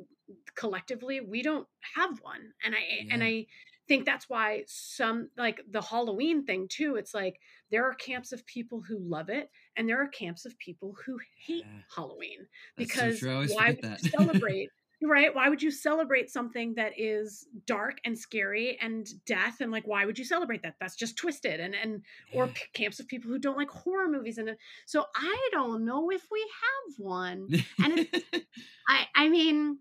[0.54, 3.44] collectively we don't have one and i and i
[3.90, 8.46] think that's why some like the halloween thing too it's like there are camps of
[8.46, 11.82] people who love it and there are camps of people who hate Yeah.
[11.94, 14.70] halloween so because always why would you celebrate
[15.02, 15.34] right?
[15.34, 20.04] Why would you celebrate something that is dark and scary and death and like why
[20.04, 20.74] would you celebrate that?
[20.78, 24.36] That's just twisted and and or p- camps of people who don't like horror movies
[24.38, 24.54] and uh,
[24.86, 27.50] so i don't know if we have one
[27.82, 28.06] and
[28.88, 29.78] i i mean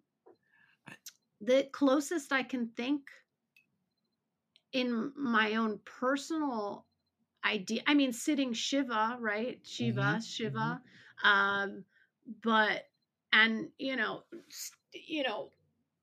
[1.42, 3.02] the closest i can think
[4.74, 6.86] in my own personal
[7.46, 9.66] idea i mean sitting shiva right?
[9.66, 10.82] Shiva Mhm, shiva
[11.24, 11.86] um
[12.44, 12.90] but
[13.34, 14.24] and you know
[14.94, 15.52] you know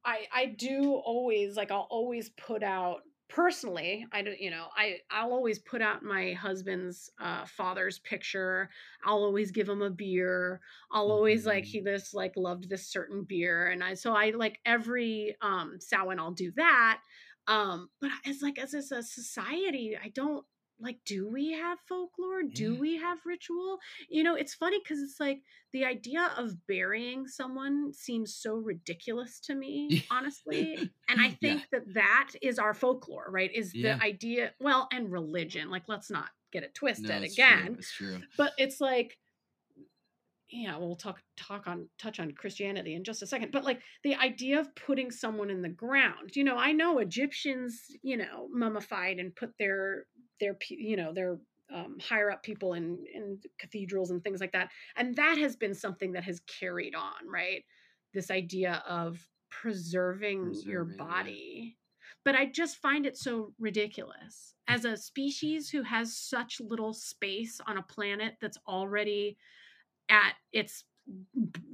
[0.05, 4.99] i i do always like i'll always put out personally i don't you know i
[5.11, 8.71] i'll always put out my husband's uh father's picture.
[9.05, 10.61] I'll always give him a beer.
[10.93, 11.67] I'll always like Mhm.
[11.67, 16.21] he just like loved this certain beer and i so i like every um Samhain
[16.21, 17.03] i'll do that
[17.49, 20.45] um but as like as, as a society i don't
[20.79, 22.81] like do we have folklore do Yeah.
[22.81, 23.79] we have ritual
[24.11, 25.41] you know it's funny because it's like
[25.73, 31.35] the idea of burying someone seems so ridiculous to me honestly and i Yeah.
[31.41, 33.97] think that that is our folklore right is Yeah.
[33.97, 37.75] the idea well and religion like let's not get it twisted No, again True.
[37.79, 38.21] It's true.
[38.37, 39.19] but it's like
[40.51, 44.15] yeah we'll talk talk on touch on christianity in just a second but like the
[44.15, 49.19] idea of putting someone in the ground you know i know egyptians you know mummified
[49.19, 50.07] and put their
[50.41, 51.39] their you know their
[51.75, 55.75] um, higher up people in in cathedrals and things like that and that has been
[55.75, 57.65] something that has carried on right
[58.15, 59.19] this idea of
[59.51, 61.05] preserving your Preserving, yeah.
[61.05, 61.77] body
[62.25, 67.61] but i just find it so ridiculous as a species who has such little space
[67.67, 69.37] on a planet that's already
[70.09, 70.85] at its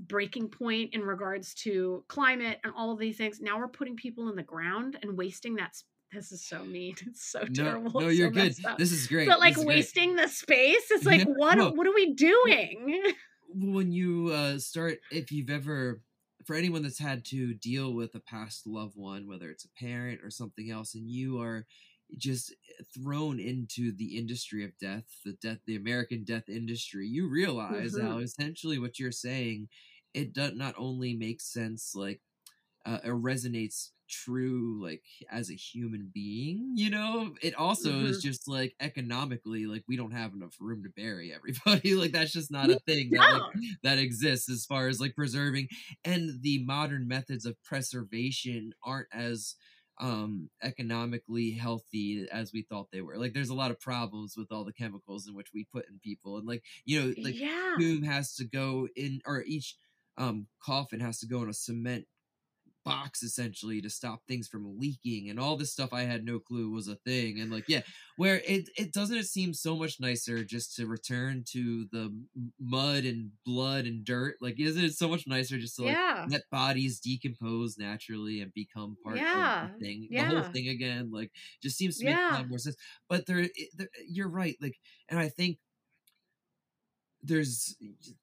[0.09, 3.41] breaking point in regards to climate and all of these things.
[3.41, 5.74] Now we're putting people in the ground and wasting that
[6.12, 6.95] this is so mean.
[7.07, 8.01] It's so no, terrible.
[8.01, 8.55] No, you're so good.
[8.78, 9.28] This is great.
[9.28, 13.03] But like wasting the space, it's like what what are we doing?
[13.55, 16.03] when you uh, start if you've ever
[16.45, 20.20] for anyone that's had to deal with a past loved one whether it's a parent
[20.24, 21.66] or something else and you are
[22.19, 22.55] just
[22.95, 28.19] thrown into the industry of death the death the american death industry you realize how
[28.19, 29.69] essentially what you're saying
[30.15, 32.21] it does not only makes sense like
[32.85, 37.35] uh, it resonates true like as a human being you know?
[37.41, 41.95] It also is just like economically like we don't have enough room to bury everybody
[41.97, 43.43] like that's just not a thing that, like,
[43.83, 45.69] that exists as far as like preserving
[46.05, 49.55] and the modern methods of preservation aren't as
[50.01, 54.51] um economically healthy as we thought they were like there's a lot of problems with
[54.51, 57.74] all the chemicals in which we put in people and like you know like yeah.
[57.78, 59.76] tomb has to go in or each
[60.16, 62.07] um coffin has to go in a cement
[62.85, 66.70] box essentially to stop things from leaking and all this stuff I had no clue
[66.70, 67.83] was a thing and like yeah
[68.16, 72.14] where it it doesn't it seem so much nicer just to return to the
[72.61, 76.26] mud and blood and dirt like isn't it so much nicer just to like yeah.
[76.26, 81.11] let bodies decompose naturally and become part Yeah, of the thing the whole thing again
[81.12, 81.30] like
[81.62, 82.76] just seems to make a lot more sense
[83.09, 84.76] but there, there you're right like
[85.09, 85.59] and I think
[87.25, 87.77] there's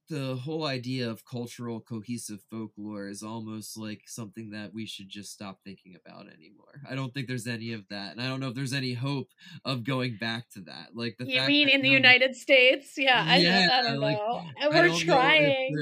[0.09, 5.31] the whole idea of cultural cohesive folklore is almost like something that we should just
[5.31, 6.81] stop thinking about anymore.
[6.89, 9.29] I don't think there's any of that, and I don't know if there's any hope
[9.63, 10.89] of going back to that.
[10.95, 12.95] Like the You mean in the United States?
[12.97, 14.41] Yeah, I, Yeah, I don't like, know.
[14.59, 15.75] And I we're don't know if trying.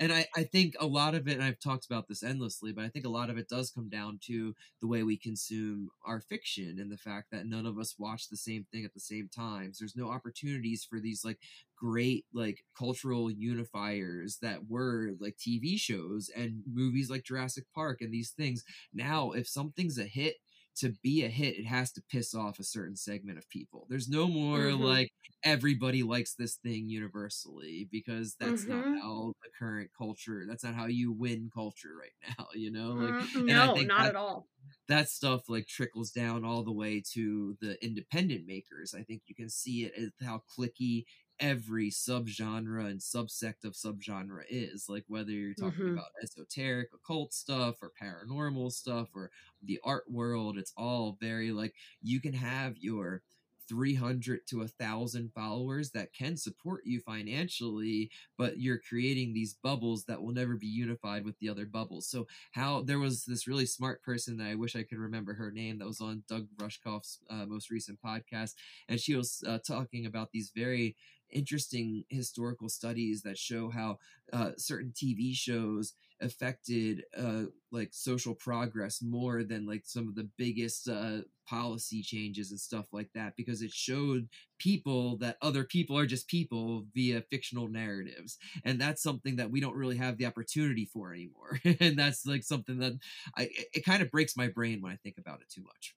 [0.00, 2.84] and I, I think a lot of it, and I've talked about this endlessly, but
[2.84, 6.20] I think a lot of it does come down to the way we consume our
[6.20, 9.28] fiction and the fact that none of us watch the same thing at the same
[9.28, 9.78] times.
[9.78, 11.38] There's no opportunities for these like
[11.78, 18.12] great like cultural unifiers that were like TV shows and movies like Jurassic Park and
[18.12, 18.62] these things.
[18.92, 20.36] Now, if something's a hit,
[20.76, 23.86] to be a hit, it has to piss off a certain segment of people.
[23.90, 24.74] There's no more Mhm.
[24.74, 25.10] like
[25.42, 28.68] everybody likes this thing universally because that's Mhm.
[28.68, 30.44] not how the current culture.
[30.48, 32.46] That's not how you win culture right now.
[32.54, 34.48] You know, like Mm, I no, not that- at all.
[34.88, 38.94] that stuff like trickles down all the way to the independent makers.
[38.94, 41.04] I think you can see it as how clicky
[41.40, 44.88] every subgenre and subsect of subgenre is.
[44.88, 45.96] Like whether you're talking Mhm.
[45.96, 49.30] about esoteric, occult stuff or paranormal stuff or
[49.62, 53.22] the art world, it's all very like you can have your
[53.68, 60.04] 300 to a thousand followers that can support you financially but you're creating these bubbles
[60.04, 63.66] that will never be unified with the other bubbles so how there was this really
[63.66, 67.18] smart person that I wish I could remember her name that was on Doug Rushkoff's
[67.30, 68.54] uh, most recent podcast,
[68.88, 70.96] and she was uh, talking about these very
[71.30, 73.98] interesting historical studies that show how
[74.32, 80.28] uh, certain TV shows affected uh, like social progress more than like some of the
[80.36, 85.96] biggest uh, policy changes and stuff like that because it showed people that other people
[85.96, 90.26] are just people via fictional narratives and that's something that we don't really have the
[90.26, 92.92] opportunity for anymore and that's like something that
[93.36, 95.94] i it, it kind of breaks my brain when i think about it too much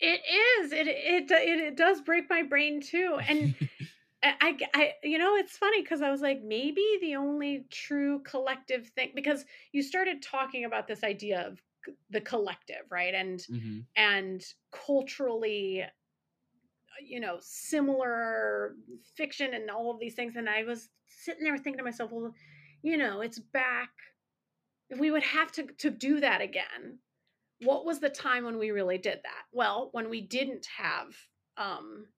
[0.00, 0.20] It
[0.62, 0.72] is.
[0.72, 3.18] It it it, it does break my brain too.
[3.28, 3.54] And
[4.22, 8.88] I, I, you know, it's funny because I was like, maybe the only true collective
[8.88, 11.62] thing, because you started talking about this idea of
[12.10, 13.14] the collective, right?
[13.14, 13.86] And Mhm.
[13.96, 15.86] and culturally,
[17.00, 18.76] you know, similar
[19.14, 20.36] fiction and all of these things.
[20.36, 22.34] And I was sitting there thinking to myself, well,
[22.82, 23.90] you know, it's back.
[24.90, 27.00] If we would have to to do that again,
[27.60, 29.46] what was the time when we really did that?
[29.52, 31.16] Well, when we didn't have
[31.56, 32.08] um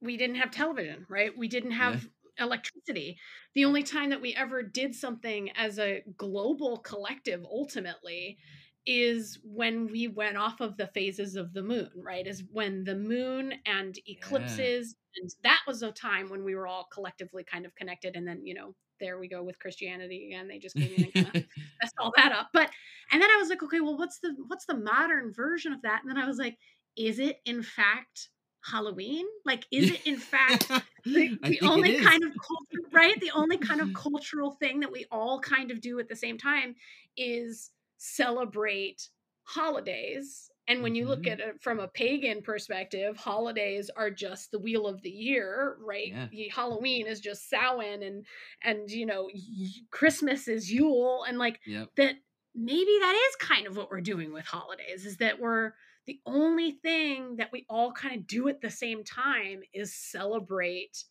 [0.00, 1.36] we didn't have television, right?
[1.36, 2.00] We didn't Yeah.
[2.00, 3.18] have electricity.
[3.54, 8.38] The only time that we ever did something as a global collective ultimately
[8.86, 12.26] is when we went off of the phases of the moon, right?
[12.26, 16.86] Is when the moon and eclipses and that was a time when we were all
[16.92, 20.48] collectively kind of connected and then, you know, there we go with Christianity again.
[20.48, 21.34] They just came in and kind of
[21.82, 22.50] messed all that up.
[22.52, 22.70] But
[23.10, 26.02] and then I was like, okay, well, what's the what's the modern version of that?
[26.02, 26.56] And then I was like,
[26.96, 28.28] is it in fact
[28.64, 29.26] Halloween?
[29.44, 30.72] Like, is it in fact
[31.14, 33.18] the, the only kind of culture, right?
[33.20, 36.38] The only kind of cultural thing that we all kind of do at the same
[36.38, 36.74] time
[37.16, 39.08] is celebrate
[39.44, 40.50] holidays.
[40.68, 41.32] And when you look Mhm.
[41.32, 46.12] at it from a pagan perspective, holidays are just the wheel of the year, right?
[46.12, 46.28] Yeah.
[46.52, 48.26] Halloween is just Samhain, and
[48.62, 49.28] and you know
[49.90, 52.16] Christmas is Yule, and like yep that
[52.54, 55.72] maybe that is kind of what we're doing with holidays is that we're
[56.06, 61.04] the only thing that we all kind of do at the same time is celebrate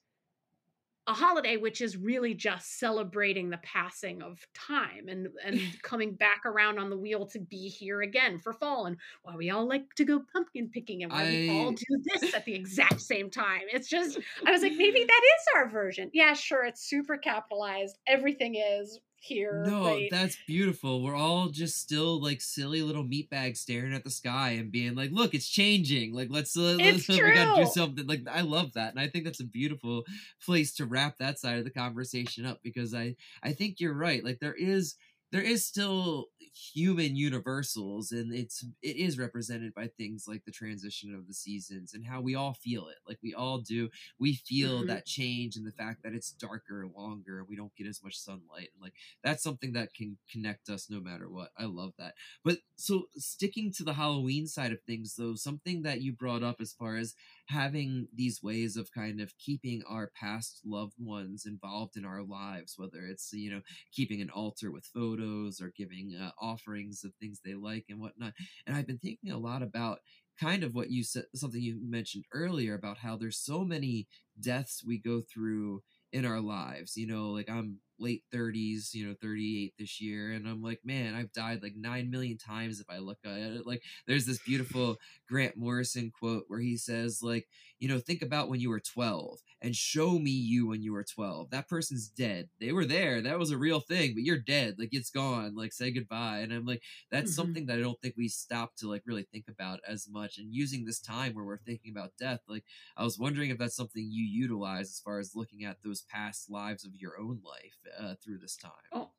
[1.10, 6.46] a holiday which is really just celebrating the passing of time and and coming back
[6.46, 9.84] around on the wheel to be here again for fall and why we all like
[9.96, 11.30] to go pumpkin picking and why I...
[11.30, 13.62] we all do this at the exact same time.
[13.74, 16.12] It's just i was like maybe that is our version.
[16.14, 17.98] Yeah sure it's super capitalized.
[18.08, 19.63] Everything is here.
[19.67, 20.07] No, right?
[20.09, 21.03] that's beautiful.
[21.03, 25.11] We're all just still like silly little meatbags staring at the sky and being like,
[25.11, 26.13] "Look, it's changing.
[26.13, 29.26] Like, let's uh, let's we gotta do something." Like, I love that, and I think
[29.26, 30.03] that's a beautiful
[30.43, 34.24] place to wrap that side of the conversation up because I I think you're right.
[34.24, 34.95] Like, there is
[35.32, 36.28] there is still
[36.60, 41.93] human universals and it's it is represented by things like the transition of the seasons
[41.93, 43.89] and how we all feel it like we all do.
[44.20, 44.88] We feel mm-hmm.
[44.88, 48.18] that change and the fact that it's darker longer and we don't get as much
[48.18, 48.93] sunlight and like
[49.24, 51.49] that's something that can connect us no matter what.
[51.57, 52.14] I love that.
[52.43, 56.57] But so sticking to the halloween side of things though something that you brought up
[56.60, 57.14] as far as
[57.47, 62.76] having these ways of kind of keeping our past loved ones involved in our lives
[62.78, 67.39] whether it's you know keeping an altar with photos or giving uh, offerings of things
[67.43, 68.34] they like and whatnot
[68.66, 70.00] and i've been thinking a lot about
[70.39, 74.08] kind of what you said something you mentioned earlier about how there's so many
[74.39, 75.82] deaths we go through
[76.14, 80.32] in our lives you know like i'm late 30s, you know, 38 this year.
[80.32, 83.68] And I'm like, man, I've died like 9 million times if I look at it.
[83.68, 84.97] Like, there's this beautiful
[85.28, 87.47] Grant Morrison quote where he says, like,
[87.80, 91.04] you know, think about when you were 12 and show me you when you were
[91.04, 91.50] 12.
[91.52, 92.50] That person's dead.
[92.60, 93.22] They were there.
[93.22, 94.76] That was a real thing, but you're dead.
[94.78, 95.56] Like, it's gone.
[95.56, 96.39] Like, say goodbye.
[96.39, 97.41] And I'm like, that's mm-hmm.
[97.41, 100.38] something that I don't think we stop to like really think about as much.
[100.38, 102.66] And using this time where we're thinking about death, like,
[102.97, 106.50] I was wondering if that's something you utilize as far as looking at those past
[106.50, 108.72] lives of your own life uh, through this time.
[108.92, 109.10] Oh,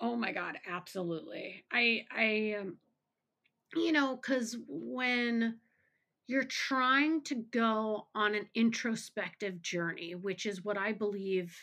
[0.00, 1.64] oh my God, absolutely.
[1.72, 2.76] I, I, um,
[3.74, 5.58] you know, because when
[6.26, 11.56] you're trying to go on an introspective journey, which is what I believe,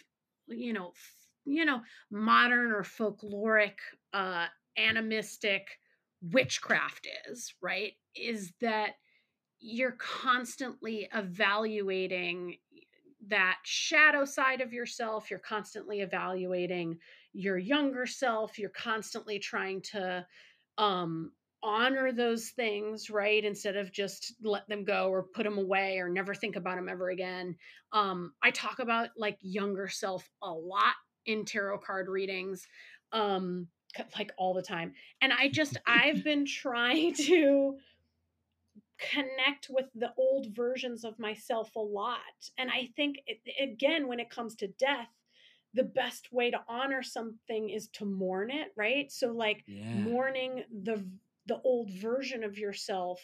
[0.47, 1.11] you know, f-
[1.45, 3.76] you know, modern or folkloric,
[4.13, 4.47] uh,
[4.78, 5.68] animistic
[6.32, 7.93] witchcraft is, right?
[8.16, 8.95] Is that
[9.59, 12.57] you're constantly evaluating
[13.28, 15.30] that shadow side of yourself.
[15.30, 16.97] You're constantly evaluating
[17.34, 18.57] your younger self.
[18.57, 20.26] You're constantly trying to
[20.78, 21.32] um,
[21.63, 23.43] honor those things, right?
[23.43, 26.88] Instead of just let them go or put them away or never think about them
[26.88, 27.55] ever again.
[27.91, 30.93] Um, I talk about like younger self a lot
[31.26, 32.67] in tarot card readings,
[33.11, 33.67] um,
[34.17, 34.93] like all the time.
[35.21, 37.78] And I just, I've been trying to
[38.99, 42.49] connect with the old versions of myself a lot.
[42.57, 45.09] And I think, it, again, when it comes to death,
[45.73, 49.11] the best way to honor something is to mourn it, right?
[49.11, 49.93] So, like, yeah.
[49.93, 51.05] mourning the
[51.47, 53.21] the old version of yourself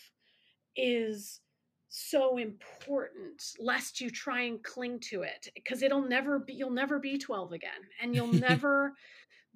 [0.76, 1.42] is
[1.90, 7.00] so important lest you try and cling to it because it'll never be you'll never
[7.00, 8.94] be 12 again and you'll never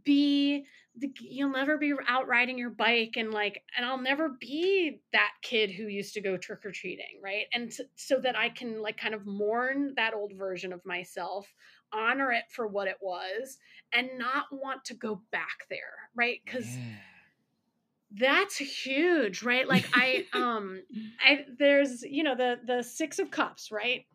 [0.05, 0.65] be
[0.97, 5.31] the, you'll never be out riding your bike and like and I'll never be that
[5.41, 7.45] kid who used to go trick or treating, right?
[7.53, 11.53] And so, so that I can like kind of mourn that old version of myself,
[11.91, 13.57] honor it for what it was
[13.93, 16.39] and not want to go back there, right?
[16.45, 16.83] Cuz yeah.
[18.11, 19.67] that's huge, right?
[19.67, 20.81] Like I um
[21.19, 24.05] I there's, you know, the the 6 of cups, right?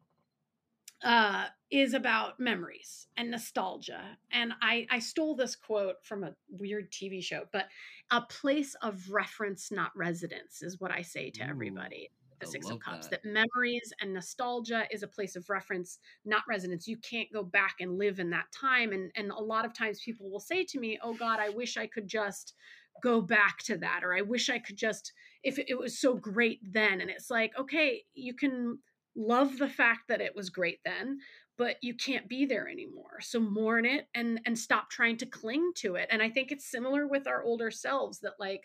[1.03, 4.03] Uh, is about memories and nostalgia.
[4.33, 7.69] And I, I stole this quote from a weird TV show, but
[8.11, 12.11] a place of reference, not residence, is what I say to Ooh, everybody.
[12.41, 13.23] The I Six of Cups, that.
[13.23, 16.89] that memories and nostalgia is a place of reference, not residence.
[16.89, 18.93] You can't go back and live in that time.
[18.93, 21.77] And and a lot of times people will say to me, Oh God, I wish
[21.77, 22.55] I could just
[23.03, 26.61] go back to that, or I wish I could just if it was so great
[26.63, 27.01] then.
[27.01, 28.79] And it's like, okay, you can
[29.17, 31.19] love the fact that it was great then
[31.61, 33.19] but you can't be there anymore.
[33.21, 36.09] So mourn it and and stop trying to cling to it.
[36.11, 38.63] And i think it's similar with our older selves that like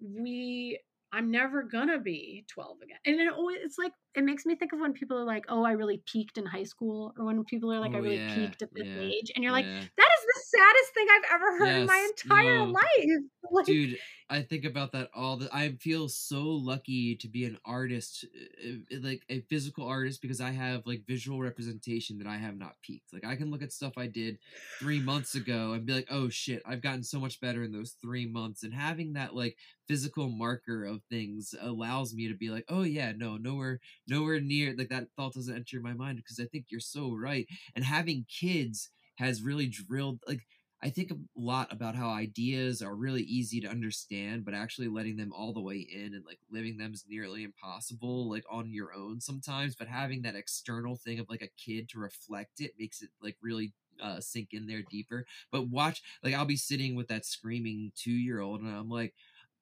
[0.00, 0.80] we
[1.12, 2.96] i'm never gonna be 12 again.
[3.04, 5.64] And it always it's like it makes me think of when people are like oh
[5.64, 7.12] i really peaked in high school.
[7.18, 9.30] Or when people are like oh, i really yeah, peaked at this yeah, age.
[9.34, 9.60] And you're yeah.
[9.60, 12.72] like that is the saddest thing i've ever heard yes, in my entire no.
[12.72, 13.20] life.
[13.52, 13.98] Like, dude
[14.32, 18.24] I think about that all the I feel so lucky to be an artist
[18.64, 22.56] uh, uh, like a physical artist because I have like visual representation that I have
[22.56, 23.12] not peaked.
[23.12, 24.38] Like I can look at stuff I did
[24.78, 27.96] 3 months ago and be like, "Oh shit, I've gotten so much better in those
[28.00, 29.56] 3 months." And having that like
[29.88, 34.76] physical marker of things allows me to be like, "Oh yeah, no, nowhere nowhere near
[34.76, 38.26] like that thought doesn't enter my mind because I think you're so right." And having
[38.28, 40.46] kids has really drilled like
[40.82, 45.16] I think a lot about how ideas are really easy to understand, but actually letting
[45.16, 48.94] them all the way in and like living them is nearly impossible, like on your
[48.94, 49.74] own sometimes.
[49.76, 53.36] But having that external thing of like a kid to reflect it makes it like
[53.42, 53.72] really
[54.02, 55.26] uh, sink in there deeper.
[55.52, 59.14] But watch, like I'll be sitting with that screaming two year old, and I'm like,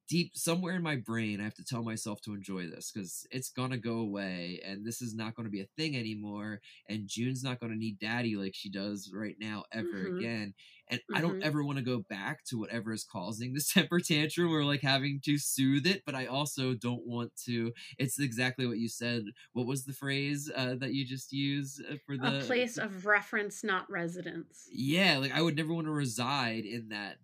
[0.09, 3.51] deep somewhere in my brain, I have to tell myself to enjoy this because it's
[3.51, 6.61] gonna go away, and this is not gonna be a thing anymore.
[6.89, 10.19] And June's not gonna need daddy like she does right now ever mm-hmm.
[10.19, 10.55] again.
[10.91, 11.17] And mm-hmm.
[11.17, 11.47] I don't mm-hmm.
[11.47, 15.21] ever want to go back to whatever is causing this temper tantrum or like having
[15.25, 16.03] to soothe it.
[16.07, 17.73] But I also don't want to.
[17.99, 19.25] It's exactly what you said.
[19.53, 23.07] What was the phrase uh, that you just used uh, for the a place of
[23.07, 24.67] reference, not residence?
[24.73, 27.19] Yeah, like I would never want to reside in that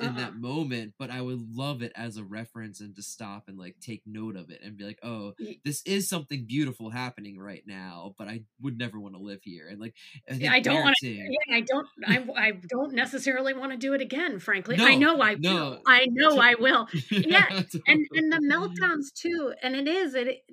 [0.00, 0.16] in uh-uh.
[0.16, 3.76] that moment but i would love it as a reference and to stop and like
[3.80, 5.32] take note of it and be like oh
[5.64, 9.68] this is something beautiful happening right now but i would never want to live here
[9.68, 9.94] and like
[10.30, 13.94] i, I don't want to yeah, i don't I, I don't necessarily want to do
[13.94, 15.54] it again frankly no, i know i no.
[15.54, 20.14] will i know i will yeah, yeah and and the meltdowns too and it is
[20.14, 20.44] it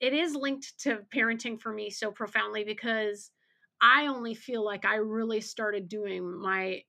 [0.00, 3.30] it is linked to parenting for me so profoundly because
[3.80, 6.82] I only feel like I really started doing my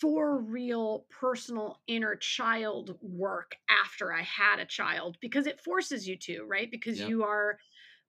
[0.00, 6.16] for real personal inner child work after I had a child because it forces you
[6.18, 6.70] to, right?
[6.70, 7.08] Because yep.
[7.08, 7.58] you are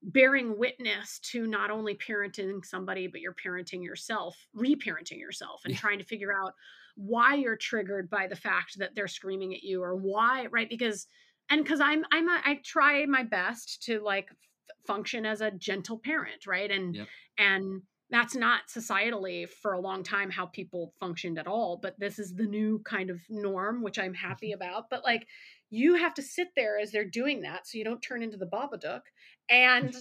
[0.01, 5.79] bearing witness to not only parenting somebody, but you're parenting yourself, reparenting yourself, and yeah.
[5.79, 6.53] trying to figure out
[6.95, 10.69] why you're triggered by the fact that they're screaming at you or why, right?
[10.69, 11.07] Because
[11.49, 14.37] and because I'm I'm a, I try my best to like f-
[14.85, 16.69] function as a gentle parent, right?
[16.69, 17.07] And yep.
[17.37, 22.19] and that's not societally for a long time how people functioned at all but this
[22.19, 24.61] is the new kind of norm which i'm happy mm-hmm.
[24.61, 25.27] about but like
[25.69, 28.45] you have to sit there as they're doing that so you don't turn into the
[28.45, 29.01] babadook
[29.49, 29.95] and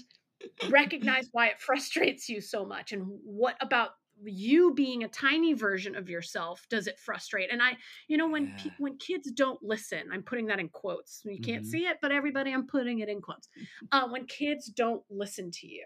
[0.68, 3.90] recognize why it frustrates you so much and what about
[4.24, 7.76] you being a tiny version of yourself does it frustrate and i
[8.08, 8.72] you know when yeah.
[8.78, 11.70] when kids don't listen i'm putting that in quotes you can't mm-hmm.
[11.70, 13.48] see it but everybody i'm putting it in quotes
[13.92, 15.84] uh, when kids don't listen to you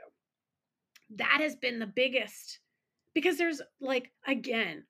[1.17, 2.61] that has been the biggest
[3.15, 4.85] because there's like again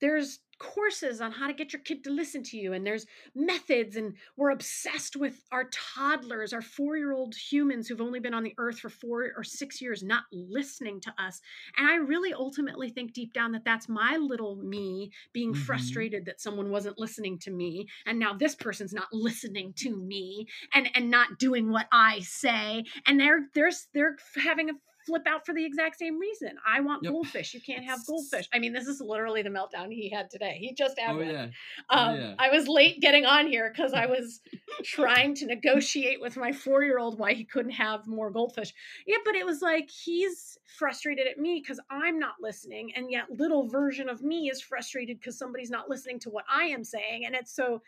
[0.00, 3.94] there's courses on how to get your kid to listen to you and there's methods
[3.94, 8.80] and we're obsessed with our toddlers our 4-year-old humans who've only been on the earth
[8.80, 11.40] for 4 or 6 years not listening to us
[11.76, 15.62] and i really ultimately think deep down that that's my little me being mm-hmm.
[15.62, 20.44] frustrated that someone wasn't listening to me and now this person's not listening to me
[20.74, 24.74] and and not doing what i say and they're they're they're having a
[25.08, 26.50] flip out for the exact same reason.
[26.66, 27.12] I want yep.
[27.12, 27.54] goldfish.
[27.54, 28.46] You can't have goldfish.
[28.52, 30.58] I mean, this is literally the meltdown he had today.
[30.60, 31.30] He just had oh, one.
[31.30, 31.46] Yeah.
[31.90, 32.34] Oh, um, yeah.
[32.38, 34.40] I was late getting on here because I was
[34.84, 38.74] trying to negotiate with my four year old why he couldn't have more goldfish.
[39.06, 43.24] Yeah, but it was like he's frustrated at me because I'm not listening, and yet
[43.30, 47.24] little version of me is frustrated because somebody's not listening to what I am saying,
[47.24, 47.82] and it's so.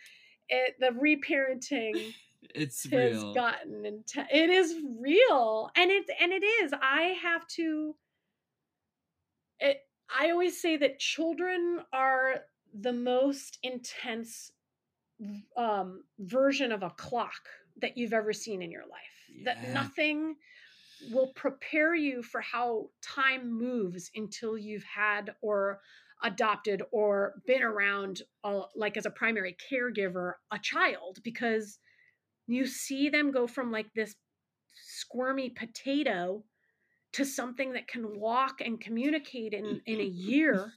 [0.52, 2.12] It, the reparenting
[2.54, 3.34] it's has real.
[3.34, 4.28] gotten intense.
[4.32, 6.72] It is real, and it and it is.
[6.80, 7.94] I have to.
[9.58, 9.78] It.
[10.18, 12.40] I always say that children are
[12.74, 14.50] the most intense
[15.56, 17.48] um, version of a clock
[17.80, 19.00] that you've ever seen in your life.
[19.32, 19.54] Yeah.
[19.54, 20.36] That nothing
[21.12, 25.80] will prepare you for how time moves until you've had or
[26.22, 31.78] adopted or been around uh, like as a primary caregiver a child because
[32.52, 34.14] you see them go from like this
[34.74, 36.42] squirmy potato
[37.12, 40.72] to something that can walk and communicate in in a year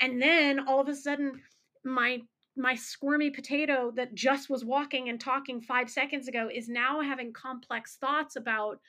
[0.00, 1.40] and then all of a sudden
[1.84, 2.20] my
[2.56, 7.32] my squirmy potato that just was walking and talking 5 seconds ago is now having
[7.32, 8.80] complex thoughts about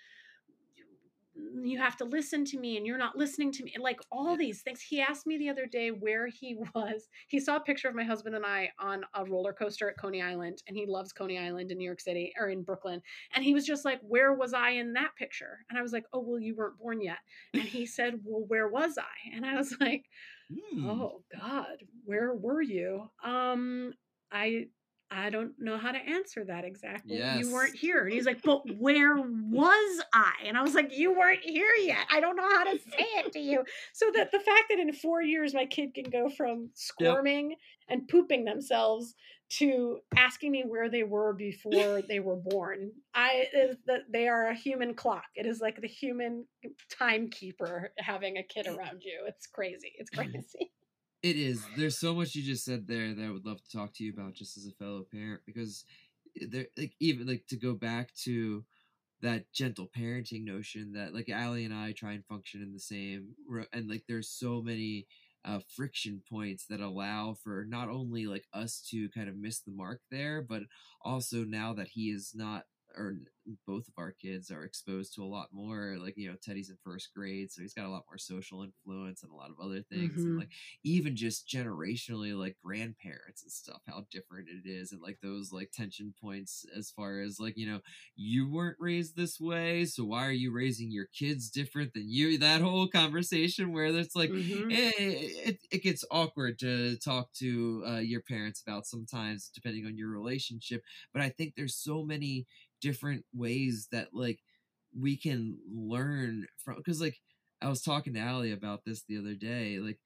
[1.63, 4.61] you have to listen to me and you're not listening to me like all these
[4.61, 4.81] things.
[4.81, 7.07] He asked me the other day where he was.
[7.27, 10.21] He saw a picture of my husband and i on a roller coaster at coney
[10.21, 13.01] island and he loves coney island in new york city or in brooklyn
[13.33, 15.59] and he was just like where was i in that picture?
[15.69, 17.19] And i was like oh well you weren't born yet.
[17.53, 19.35] And he said well where was i?
[19.35, 20.05] And i was like
[20.51, 20.85] mm.
[20.85, 23.09] oh god where were you?
[23.23, 23.93] Um
[24.31, 24.67] i
[25.09, 27.17] I don't know how to answer that exactly.
[27.17, 27.39] Yes.
[27.39, 28.03] You weren't here.
[28.03, 30.33] And he's like, But where was I?
[30.45, 32.05] And I was like, You weren't here yet.
[32.11, 33.63] I don't know how to say it to you.
[33.93, 37.59] So that the fact that in four years my kid can go from squirming yep.
[37.89, 39.15] and pooping themselves
[39.49, 42.91] to asking me where they were before they were born.
[43.13, 45.25] I is that they are a human clock.
[45.35, 46.45] It is like the human
[46.97, 49.23] timekeeper having a kid eh around you.
[49.27, 49.93] It's crazy.
[49.97, 50.71] It's crazy.
[51.23, 51.63] It is.
[51.75, 54.13] There's so much you just said there that I would love to talk to you
[54.13, 55.83] about just as a fellow parent because
[56.49, 58.63] there like even like to go back to
[59.21, 63.35] that gentle parenting notion that like Allie and I try and function in the same
[63.73, 65.07] and like there's so many
[65.45, 69.71] uh, friction points that allow for not only like us to kind of miss the
[69.71, 70.63] mark there, but
[71.03, 72.65] also now that he is not
[72.95, 73.17] or
[73.65, 76.77] both of our kids are exposed to a lot more like you know teddy's in
[76.83, 79.81] first grade so he's got a lot more social influence and a lot of other
[79.89, 80.21] things mm-hmm.
[80.21, 80.49] and like
[80.83, 85.71] even just generationally like grandparents and stuff how different it is and like those like
[85.73, 87.79] tension points as far as like you know
[88.15, 92.37] you weren't raised this way so why are you raising your kids different than you
[92.37, 94.69] that whole conversation where it's like mm-hmm.
[94.69, 99.95] it, it, it, gets awkward to talk to uh, your parents about sometimes depending on
[99.95, 100.81] your relationship
[101.13, 102.45] but i think there's so many
[102.81, 104.39] different ways that like
[104.97, 107.17] we can learn from because like
[107.61, 109.79] I was talking to Ali about this the other day.
[109.79, 109.99] Like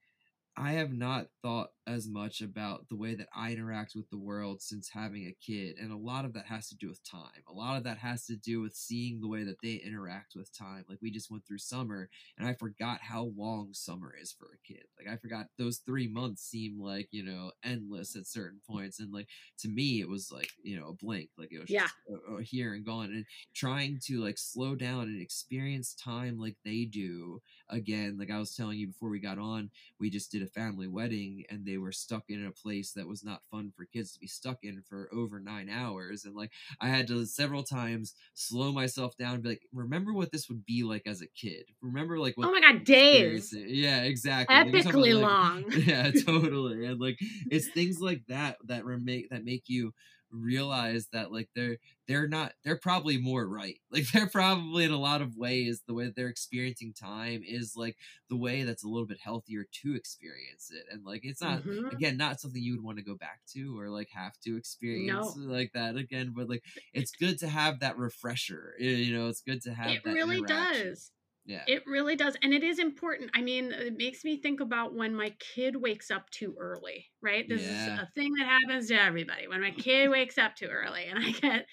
[0.56, 4.60] I have not thought as much about the way that I interact with the world
[4.60, 5.76] since having a kid.
[5.80, 7.42] And a lot of that has to do with time.
[7.48, 10.56] A lot of that has to do with seeing the way that they interact with
[10.56, 10.84] time.
[10.88, 14.66] Like we just went through summer and I forgot how long summer is for a
[14.66, 14.84] kid.
[14.98, 19.00] Like I forgot those three months seem like, you know, endless at certain points.
[19.00, 19.28] And like
[19.60, 21.30] to me, it was like, you know, a blink.
[21.36, 21.82] Like it was yeah.
[21.82, 23.06] just uh, uh, here and gone.
[23.06, 23.24] And
[23.54, 28.16] trying to like slow down and experience time like they do again.
[28.18, 31.44] Like I was telling you before we got on, we just did a family wedding
[31.50, 34.26] and they were stuck in a place that was not fun for kids to be
[34.26, 36.24] stuck in for over nine hours.
[36.24, 40.32] And like I had to several times slow myself down and be like, remember what
[40.32, 41.66] this would be like as a kid.
[41.80, 43.52] Remember like what Oh my god, days.
[43.52, 44.56] Yeah, exactly.
[44.72, 45.64] Epically like, long.
[45.86, 46.84] yeah, totally.
[46.86, 47.18] And like
[47.50, 49.92] it's things like that that make that make you
[50.32, 51.76] realize that like they're
[52.08, 55.94] they're not they're probably more right like they're probably in a lot of ways the
[55.94, 57.96] way they're experiencing time is like
[58.28, 61.94] the way that's a little bit healthier to experience it and like it's not mm-hmm.
[61.94, 65.36] again not something you would want to go back to or like have to experience
[65.36, 65.52] no.
[65.52, 69.62] like that again but like it's good to have that refresher you know it's good
[69.62, 71.10] to have it really does
[71.44, 71.62] yeah.
[71.66, 72.36] It really does.
[72.42, 73.30] And it is important.
[73.34, 77.48] I mean, it makes me think about when my kid wakes up too early, right?
[77.48, 77.94] This yeah.
[77.94, 79.48] is a thing that happens to everybody.
[79.48, 81.66] When my kid wakes up too early and I get,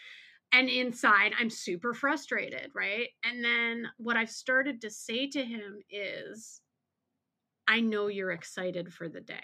[0.52, 3.10] and inside I'm super frustrated, right?
[3.24, 6.62] And then what I've started to say to him is,
[7.68, 9.44] I know you're excited for the day.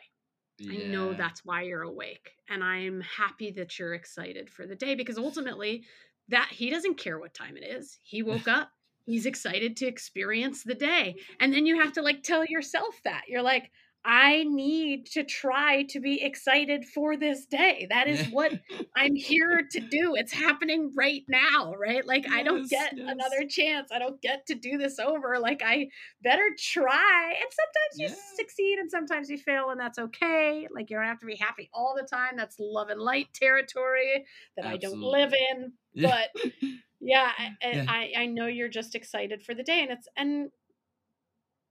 [0.58, 0.74] Yeah.
[0.74, 2.32] I know that's why you're awake.
[2.50, 5.84] And I'm happy that you're excited for the day because ultimately,
[6.30, 8.00] that he doesn't care what time it is.
[8.02, 8.72] He woke up
[9.06, 11.16] he's excited to experience the day.
[11.40, 13.24] And then you have to like tell yourself that.
[13.28, 13.72] You're like,
[14.08, 17.88] I need to try to be excited for this day.
[17.90, 18.52] That is what
[18.96, 20.14] I'm here to do.
[20.14, 22.06] It's happening right now, right?
[22.06, 23.10] Like, yes, I don't get yes.
[23.10, 23.90] another chance.
[23.92, 25.40] I don't get to do this over.
[25.40, 25.88] Like, I
[26.22, 27.34] better try.
[27.34, 28.36] And sometimes you yeah.
[28.38, 30.68] succeed and sometimes you fail, and that's okay.
[30.74, 32.34] Like, you don't have to be happy all the time.
[32.38, 34.26] That's love and light territory
[34.56, 34.88] that Absolutely.
[34.88, 35.72] I don't live in.
[35.96, 36.30] But
[37.06, 37.86] yeah, I, yeah.
[37.88, 39.82] I, I know you're just excited for the day.
[39.82, 40.50] And it's, and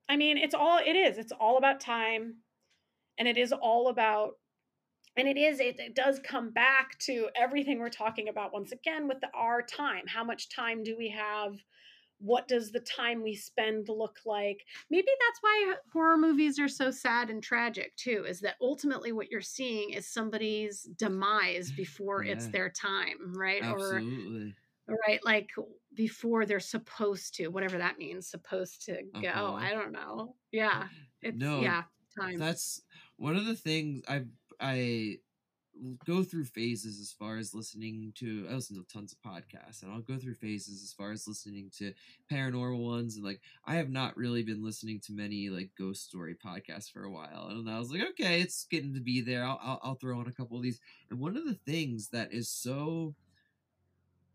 [0.09, 1.19] I mean, it's all it is.
[1.19, 2.37] It's all about time.
[3.19, 4.35] And it is all about
[5.17, 9.07] and it is it, it, does come back to everything we're talking about once again
[9.09, 11.57] with the our time how much time do we have
[12.19, 16.91] what does the time we spend look like maybe that's why horror movies are so
[16.91, 22.33] sad and tragic too is that ultimately what you're seeing is somebody's demise before yeah.
[22.33, 24.49] it's their time right Absolutely.
[24.49, 24.53] or
[24.89, 25.49] right like
[25.95, 29.55] before they're supposed to whatever that means supposed to go uh-huh.
[29.55, 30.85] i don't know yeah
[31.23, 31.83] it's no, yeah
[32.19, 32.83] time that's
[33.17, 34.23] one of the things i
[34.61, 35.17] i
[36.07, 39.93] go through phases as far as listening to I listen to tons of podcasts and
[39.93, 41.93] I'll go through phases as far as listening to
[42.31, 46.35] paranormal ones and like I have not really been listening to many like ghost story
[46.35, 49.61] podcasts for a while and I was like okay it's getting to be there I'll,
[49.63, 50.81] I'll, I'll throw on a couple of these
[51.11, 53.15] and one of the things that is so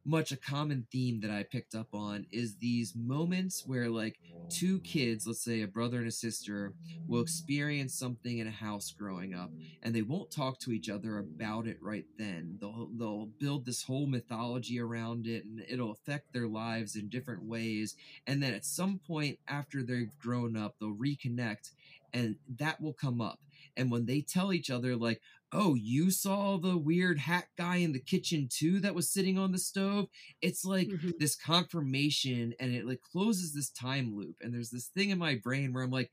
[0.09, 4.79] much a common theme that I picked up on is these moments where like two
[4.79, 6.73] kids, let's say a brother and a sister,
[7.07, 9.51] will experience something in a house growing up
[9.83, 12.57] and they won't talk to each other about it right then.
[12.59, 17.43] They'll they'll build this whole mythology around it and it'll affect their lives in different
[17.43, 17.95] ways
[18.25, 21.71] and then at some point after they've grown up, they'll reconnect
[22.13, 23.39] and that will come up.
[23.77, 25.21] And when they tell each other like,
[25.51, 29.51] oh, you saw the weird hat guy in the kitchen too that was sitting on
[29.51, 30.07] the stove.
[30.41, 31.11] It's like mm-hmm.
[31.19, 34.35] this confirmation and it like closes this time loop.
[34.41, 36.11] And there's this thing in my brain where I'm like,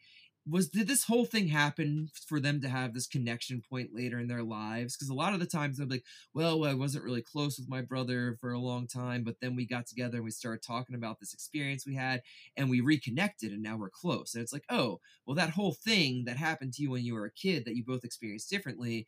[0.49, 4.29] was did this whole thing happen for them to have this connection point later in
[4.29, 7.59] their lives because a lot of the times i'm like well i wasn't really close
[7.59, 10.63] with my brother for a long time but then we got together and we started
[10.63, 12.23] talking about this experience we had
[12.57, 16.25] and we reconnected and now we're close and it's like oh well that whole thing
[16.27, 19.07] that happened to you when you were a kid that you both experienced differently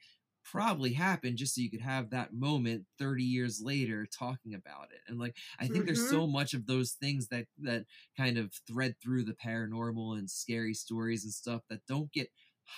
[0.51, 5.01] probably happened just so you could have that moment 30 years later talking about it
[5.09, 5.87] and like i think mm-hmm.
[5.87, 7.85] there's so much of those things that that
[8.17, 12.29] kind of thread through the paranormal and scary stories and stuff that don't get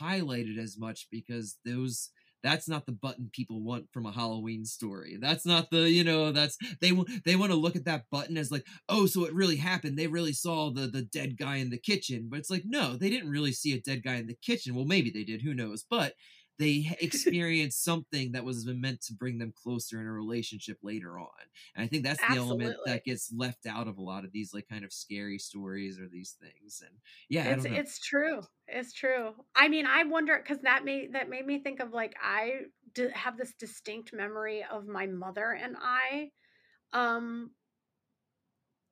[0.01, 2.11] highlighted as much because those
[2.43, 5.19] that's not the button people want from a Halloween story.
[5.21, 8.37] That's not the, you know, that's they want they want to look at that button
[8.37, 9.99] as like, oh, so it really happened.
[9.99, 12.29] They really saw the the dead guy in the kitchen.
[12.31, 14.75] But it's like, no, they didn't really see a dead guy in the kitchen.
[14.75, 15.85] Well, maybe they did, who knows.
[15.89, 16.15] But
[16.61, 21.31] they experienced something that was meant to bring them closer in a relationship later on.
[21.75, 22.37] And I think that's the Absolutely.
[22.37, 26.01] element that gets left out of a lot of these like kind of scary stories
[26.01, 26.83] or these things.
[26.87, 26.99] And
[27.29, 28.43] yeah, it's it's true.
[28.67, 29.35] It's true.
[29.55, 32.63] I mean, I wonder because that made that made me think of like I
[33.15, 36.33] have this distinct memory of my mother and I
[36.93, 37.55] um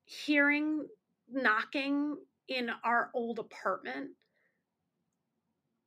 [0.04, 0.88] hearing
[1.28, 4.16] knocking in our old apartment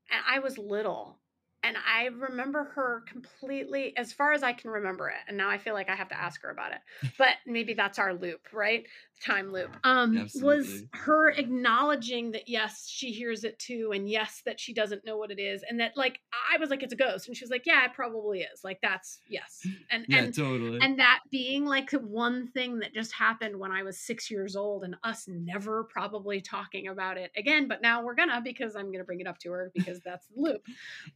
[0.09, 1.20] and I was little
[1.63, 5.17] and I remember her completely as far as I can remember it.
[5.27, 6.79] And now I feel like I have to ask her about it.
[7.17, 8.87] But maybe that's our loop, right?
[9.23, 9.75] Time loop.
[9.83, 10.57] Um Absolutely.
[10.57, 15.17] was her acknowledging that yes, she hears it too and yes that she doesn't know
[15.17, 16.19] what it is and that like
[16.51, 18.63] I was like it's a ghost and she was like yeah, it probably is.
[18.63, 19.65] Like that's yes.
[19.91, 20.79] And yeah, and totally.
[20.81, 24.83] And that being like one thing that just happened when I was 6 years old
[24.83, 28.99] and us never probably talking about it again, but now we're gonna because I'm going
[28.99, 30.65] to bring it up to her because that's the loop.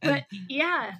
[0.02, 0.92] But yeah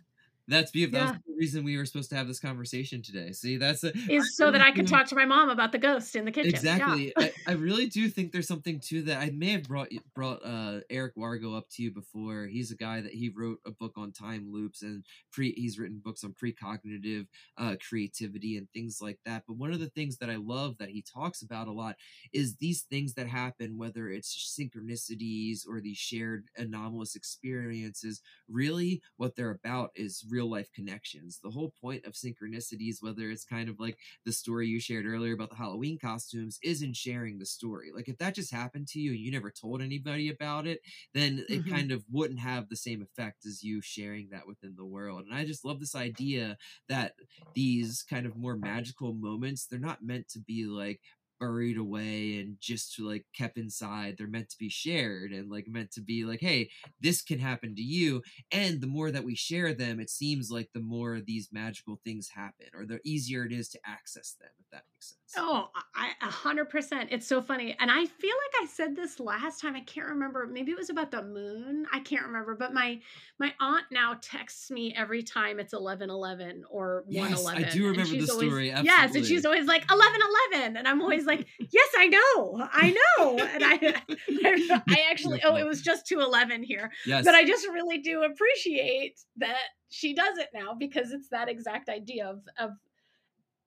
[0.49, 1.01] that's beautiful.
[1.01, 1.13] Yeah.
[1.13, 3.33] That the reason we were supposed to have this conversation today.
[3.33, 6.15] See, that's a, is so that I can talk to my mom about the ghost
[6.15, 6.51] in the kitchen.
[6.51, 7.13] Exactly.
[7.19, 7.29] Yeah.
[7.47, 9.19] I, I, really do think there's something to that.
[9.21, 12.47] I may have brought brought uh, Eric Wargo up to you before.
[12.47, 15.53] He's a guy that he wrote a book on time loops and pre.
[15.53, 17.27] He's written books on precognitive
[17.59, 19.45] uh, creativity and things like that.
[19.49, 21.97] But one of the things that I love that he talks about a lot
[22.33, 28.23] is these things that happen, whether it's synchronicities or these shared anomalous experiences.
[28.49, 31.41] Really, what they're about is real life connections.
[31.43, 35.33] The whole point of synchronicities, whether it's kind of like the story you shared earlier
[35.33, 37.91] about the Halloween costumes, is in sharing the story.
[37.95, 40.81] Like if that just happened to you and you never told anybody about it,
[41.15, 41.53] then mm-hmm.
[41.53, 45.25] it kind of wouldn't have the same effect as you sharing that within the world.
[45.25, 46.59] And I just love this idea
[46.91, 47.15] that
[47.55, 51.01] these kind of more magical moments, they're not meant to be like
[51.39, 54.17] buried away and just like kept inside.
[54.17, 56.69] They're meant to be shared and like meant to be like hey
[57.01, 58.23] this can happen to you.
[58.53, 62.29] And the more that we share them it seems like the more these magical things
[62.35, 66.11] happen or the easier it is to access them if that makes sense oh i
[66.23, 69.75] a hundred percent it's so funny and i feel like i said this last time
[69.75, 72.99] i can't remember maybe it was about the moon i can't remember but my
[73.39, 77.71] my aunt now texts me every time it's 11 11 or 1 yes, 11 i
[77.71, 80.21] do remember the story always, yes and she's always like 11
[80.53, 83.39] 11 and i'm always like, yes, I know, I know.
[83.39, 83.75] And I,
[84.45, 86.91] I, I actually, oh, it was just 211 here.
[87.07, 87.25] Yes.
[87.25, 89.57] But I just really do appreciate that
[89.89, 92.71] she does it now because it's that exact idea of, of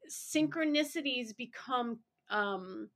[0.09, 1.99] synchronicities become,
[2.29, 2.89] um,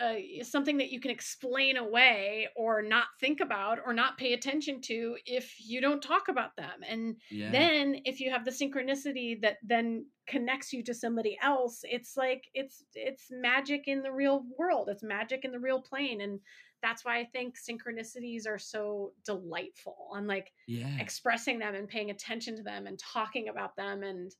[0.00, 4.80] uh, something that you can explain away or not think about or not pay attention
[4.80, 6.82] to if you don't talk about them.
[6.88, 7.50] And yeah.
[7.50, 12.44] then if you have the synchronicity that then connects you to somebody else, it's like
[12.54, 14.88] it's it's magic in the real world.
[14.88, 16.40] It's magic in the real plane and
[16.84, 20.98] that's why I think synchronicities are so delightful and like yeah.
[21.00, 24.30] expressing them and paying attention to them and talking about them and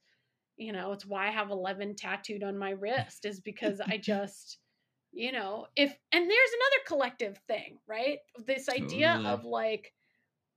[0.57, 4.59] you know, it's why I have 11 tattooed on my wrist is because I just
[5.13, 8.19] you know if and there's another collective thing right?
[8.47, 9.35] This idea totally.
[9.35, 9.93] of like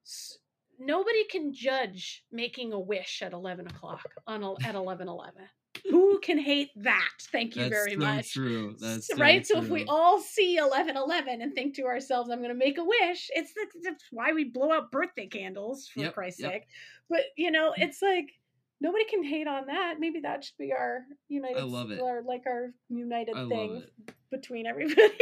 [0.06, 0.38] s-
[0.80, 5.44] nobody can judge making a wish at 11 o'clock on a, at 11 11
[5.90, 7.12] who can hate that?
[7.32, 8.34] Thank you That's very so much.
[8.34, 8.76] true.
[8.80, 9.46] That's so right?
[9.46, 9.58] True.
[9.58, 12.78] so if we all see 11 11 and think to ourselves i'm going to make
[12.78, 16.52] a wish it's the, that's why we blow out birthday candles for yep, christ's yep.
[16.52, 16.64] sake.
[17.10, 18.32] But you know it's like
[18.82, 19.96] nobody can hate on that.
[20.00, 21.58] Maybe that should be our united.
[21.58, 22.02] I love it.
[22.02, 23.84] Our, like our united I thing
[24.32, 25.14] between everybody.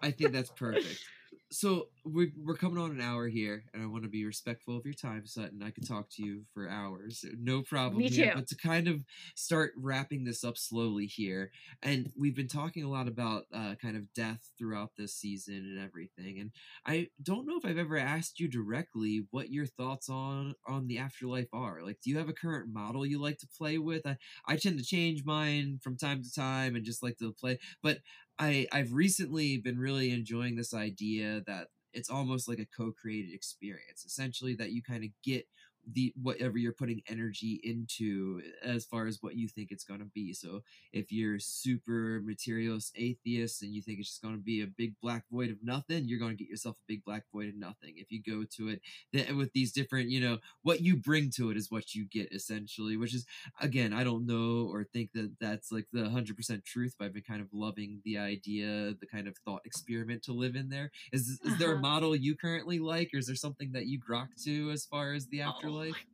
[0.00, 1.04] I think that's perfect
[1.52, 4.84] so we're, we're coming on an hour here and i want to be respectful of
[4.84, 5.62] your time sutton.
[5.62, 7.24] I could talk to you for hours.
[7.38, 8.36] No problem Me here, too.
[8.36, 9.04] but to kind of
[9.36, 11.50] start wrapping this up slowly here
[11.82, 15.78] and we've been talking a lot about uh, kind of death throughout this season and
[15.78, 16.50] everything and
[16.86, 20.98] i don't know if i've ever asked you directly what your thoughts on on the
[20.98, 21.80] afterlife are.
[21.84, 24.06] Like do you have a current model you like to play with?
[24.06, 27.58] I, I tend to change mine from time to time and just like to play
[27.82, 27.98] but
[28.42, 34.04] I I've recently been really enjoying this idea that it's almost like a co-created experience
[34.04, 35.46] essentially that you kind of get
[35.90, 40.06] the whatever you're putting energy into as far as what you think it's going to
[40.06, 40.62] be so
[40.92, 44.94] if you're super materialist atheist and you think it's just going to be a big
[45.00, 47.94] black void of nothing you're going to get yourself a big black void of nothing
[47.96, 48.80] if you go to it
[49.12, 52.32] th- with these different you know what you bring to it is what you get
[52.32, 53.26] essentially which is
[53.60, 57.22] again i don't know or think that that's like the 100% truth but i've been
[57.22, 61.28] kind of loving the idea the kind of thought experiment to live in there is,
[61.28, 61.56] is uh-huh.
[61.58, 61.80] there a uh-huh.
[61.80, 65.26] model you currently like or is there something that you grok to as far as
[65.26, 66.04] the afterlife life?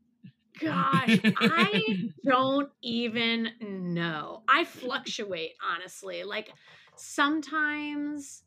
[0.60, 4.42] Gosh, I don't even know.
[4.48, 6.24] I fluctuate honestly.
[6.24, 6.50] Like
[6.96, 8.42] sometimes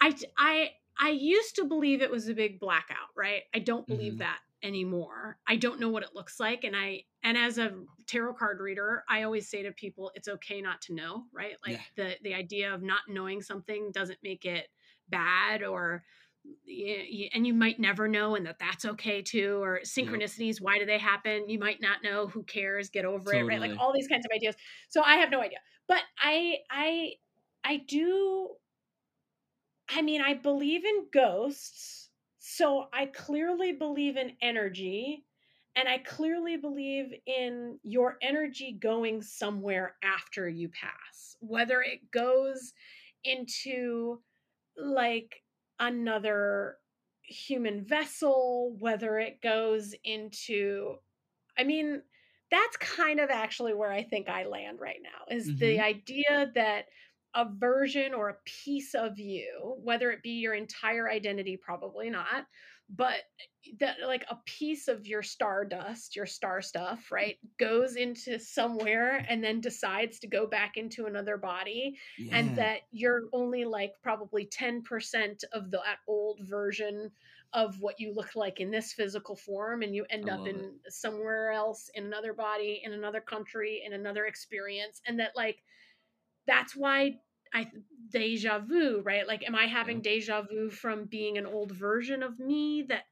[0.00, 3.42] I I I used to believe it was a big blackout, right?
[3.54, 4.20] I don't believe mm-hmm.
[4.20, 5.38] that anymore.
[5.46, 7.72] I don't know what it looks like and I and as a
[8.06, 11.56] tarot card reader, I always say to people it's okay not to know, right?
[11.66, 12.04] Like yeah.
[12.04, 14.68] the the idea of not knowing something doesn't make it
[15.08, 16.04] bad or
[17.34, 20.62] and you might never know and that that's okay too or synchronicities yep.
[20.62, 21.48] why do they happen?
[21.48, 22.90] You might not know who cares?
[22.90, 23.40] Get over totally.
[23.40, 23.60] it right?
[23.60, 24.56] Like all these kinds of ideas.
[24.88, 25.58] So i have no idea.
[25.88, 27.12] But i i
[27.64, 28.50] i do
[29.88, 35.24] i mean i believe in ghosts so i clearly believe in energy
[35.76, 42.72] and i clearly believe in your energy going somewhere after you pass whether it goes
[43.24, 44.20] into
[44.76, 45.43] like
[45.78, 46.76] another
[47.22, 50.96] human vessel, whether it goes into,
[51.58, 52.02] I mean,
[52.50, 55.58] that's kind of actually where I think I land right now is mm-hmm.
[55.58, 56.86] the idea that
[57.34, 62.46] a version or a piece of you, whether it be your entire identity, probably not,
[62.88, 63.22] but
[63.80, 69.42] that like a piece of your stardust, your star stuff, right, goes into somewhere and
[69.42, 72.36] then decides to go back into another body, yeah.
[72.36, 77.10] and that you're only like probably 10% of the, that old version
[77.54, 80.92] of what you look like in this physical form and you end up in it.
[80.92, 85.58] somewhere else in another body in another country in another experience and that like
[86.48, 87.14] that's why
[87.54, 87.70] I
[88.10, 89.26] deja vu, right?
[89.26, 93.04] Like, am I having deja vu from being an old version of me that,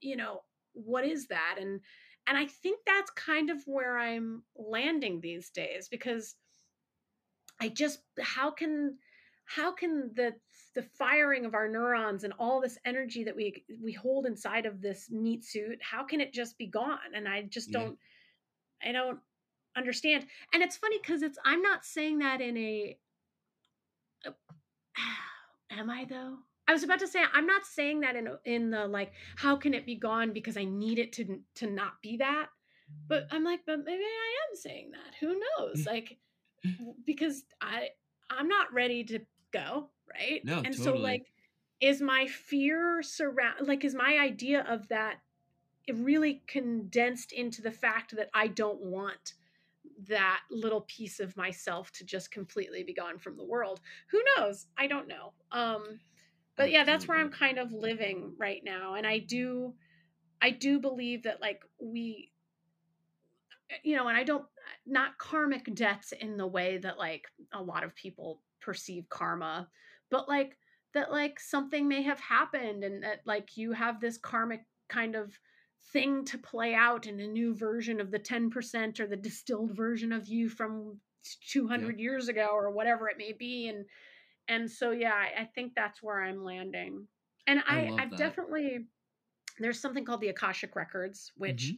[0.00, 0.42] you know,
[0.74, 1.56] what is that?
[1.58, 1.80] And,
[2.26, 6.34] and I think that's kind of where I'm landing these days because
[7.58, 8.98] I just, how can,
[9.46, 10.34] how can the,
[10.74, 14.82] the firing of our neurons and all this energy that we, we hold inside of
[14.82, 16.98] this meat suit, how can it just be gone?
[17.14, 17.96] And I just don't,
[18.82, 18.90] yeah.
[18.90, 19.20] I don't
[19.74, 20.26] understand.
[20.52, 22.98] And it's funny because it's, I'm not saying that in a,
[25.70, 26.38] am I though?
[26.68, 29.74] I was about to say I'm not saying that in in the like how can
[29.74, 32.46] it be gone because I need it to to not be that.
[33.08, 35.14] But I'm like, but maybe I am saying that.
[35.20, 35.82] Who knows?
[35.82, 35.86] Mm.
[35.86, 36.18] Like
[36.64, 36.94] mm.
[37.04, 37.88] because I
[38.30, 39.20] I'm not ready to
[39.52, 40.44] go, right?
[40.44, 40.84] No, and totally.
[40.84, 41.26] so like
[41.80, 45.18] is my fear surround like is my idea of that
[45.92, 49.34] really condensed into the fact that I don't want
[50.08, 53.80] that little piece of myself to just completely be gone from the world.
[54.10, 54.66] Who knows?
[54.76, 55.32] I don't know.
[55.52, 56.00] Um
[56.56, 59.74] but yeah, that's where I'm kind of living right now and I do
[60.40, 62.32] I do believe that like we
[63.82, 64.44] you know, and I don't
[64.86, 69.68] not karmic debts in the way that like a lot of people perceive karma,
[70.10, 70.56] but like
[70.94, 75.38] that like something may have happened and that like you have this karmic kind of
[75.92, 80.12] thing to play out in a new version of the 10% or the distilled version
[80.12, 80.98] of you from
[81.50, 82.02] 200 yeah.
[82.02, 83.84] years ago or whatever it may be and
[84.48, 87.06] and so yeah I, I think that's where i'm landing
[87.46, 88.86] and i, I have definitely
[89.58, 91.76] there's something called the akashic records which mm-hmm.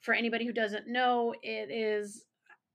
[0.00, 2.26] for anybody who doesn't know it is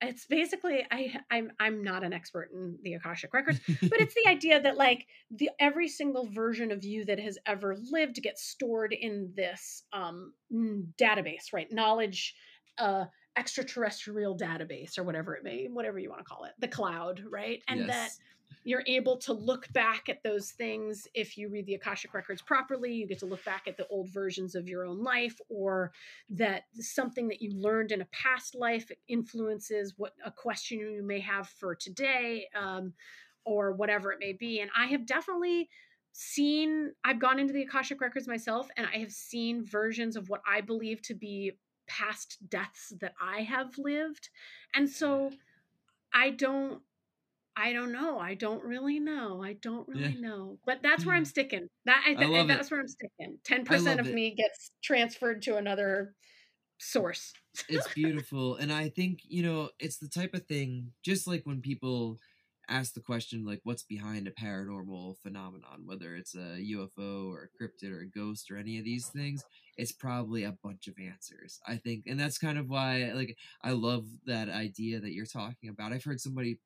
[0.06, 4.28] it's basically I I'm I'm not an expert in the Akashic records, but it's the
[4.28, 8.94] idea that like the every single version of you that has ever lived gets stored
[8.94, 10.34] in this um
[11.00, 11.72] database, right?
[11.72, 12.36] Knowledge
[12.78, 13.06] uh
[13.38, 17.62] extraterrestrial database or whatever it may whatever you want to call it the cloud right
[17.68, 17.88] and yes.
[17.88, 18.12] that
[18.66, 22.94] you're able to look back at those things if you read the akashic records properly.
[22.94, 25.92] You get to look back at the old versions of your own life or
[26.32, 31.20] that something that you learned in a past life influences what a question you may
[31.20, 32.94] have for today um,
[33.46, 34.60] or whatever it may be.
[34.60, 35.70] And i have definitely
[36.18, 40.42] seen i've gone into the akashic records myself and i have seen versions of what
[40.50, 41.52] i believe to be
[41.88, 44.30] past deaths that i have lived.
[44.74, 45.32] And so
[46.14, 46.82] i don't
[47.58, 48.20] I don't know.
[48.20, 49.42] I don't really know.
[49.44, 50.30] I don't really yeah.
[50.30, 50.60] know.
[50.66, 51.28] But that's where I'm mm.
[51.28, 51.70] sticking.
[51.86, 52.72] That I, th- I that's it.
[52.72, 53.38] where I'm sticking.
[53.46, 54.14] Ten percent of it.
[54.14, 56.14] me gets transferred to another
[56.80, 57.34] source.
[57.70, 60.92] it's beautiful, and I think you know it's the type of thing.
[61.04, 62.20] Just like when people
[62.70, 67.64] ask the question like what's behind a paranormal phenomenon whether it's a ufo or a
[67.64, 69.44] cryptid or a ghost or any of these things
[69.78, 73.72] it's probably a bunch of answers i think and that's kind of why like i
[73.72, 76.58] love that idea that you're talking about i've heard somebody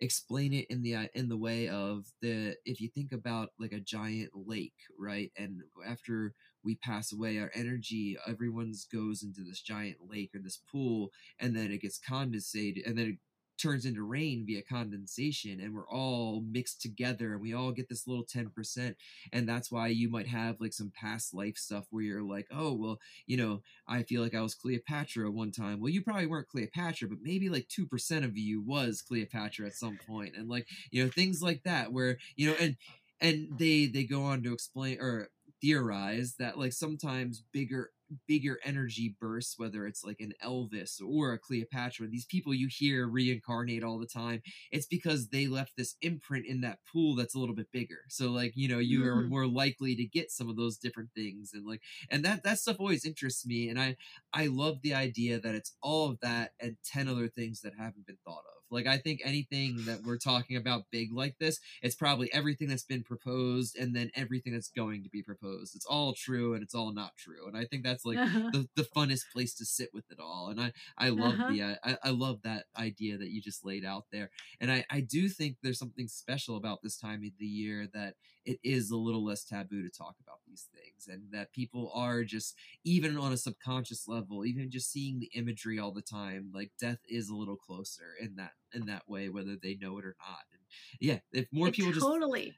[0.00, 3.72] explain it in the uh, in the way of the if you think about like
[3.72, 6.34] a giant lake right and after
[6.64, 11.10] we pass away our energy everyone's goes into this giant lake or this pool
[11.40, 13.18] and then it gets condensated and then
[13.58, 18.06] turns into rain via condensation and we're all mixed together and we all get this
[18.06, 18.94] little 10%
[19.32, 22.72] and that's why you might have like some past life stuff where you're like oh
[22.72, 25.80] well you know i feel like i was cleopatra one time.
[25.80, 29.98] Well you probably weren't cleopatra but maybe like 2% of you was cleopatra at some
[30.06, 32.76] point and like you know things like that where you know and
[33.20, 35.28] and they they go on to explain or
[35.60, 37.90] theorize that like sometimes bigger
[38.26, 43.08] bigger energy bursts, whether it's like an Elvis or a Cleopatra, these people you hear
[43.08, 47.38] reincarnate all the time, it's because they left this imprint in that pool that's a
[47.38, 48.00] little bit bigger.
[48.08, 49.06] So like, you know, you mm.
[49.06, 52.58] are more likely to get some of those different things and like and that that
[52.58, 53.96] stuff always interests me and I
[54.32, 58.06] I love the idea that it's all of that and 10 other things that haven't
[58.06, 58.57] been thought of.
[58.70, 62.84] Like I think anything that we're talking about big like this, it's probably everything that's
[62.84, 65.74] been proposed and then everything that's going to be proposed.
[65.74, 67.46] It's all true and it's all not true.
[67.46, 68.50] And I think that's like uh-huh.
[68.52, 70.48] the, the funnest place to sit with it all.
[70.50, 71.50] And I I love uh-huh.
[71.50, 74.30] the I, I love that idea that you just laid out there.
[74.60, 78.14] And I I do think there's something special about this time of the year that
[78.48, 82.24] it is a little less taboo to talk about these things and that people are
[82.24, 86.70] just even on a subconscious level even just seeing the imagery all the time like
[86.80, 90.16] death is a little closer in that in that way whether they know it or
[90.18, 90.62] not and
[90.98, 92.56] yeah if more it people totally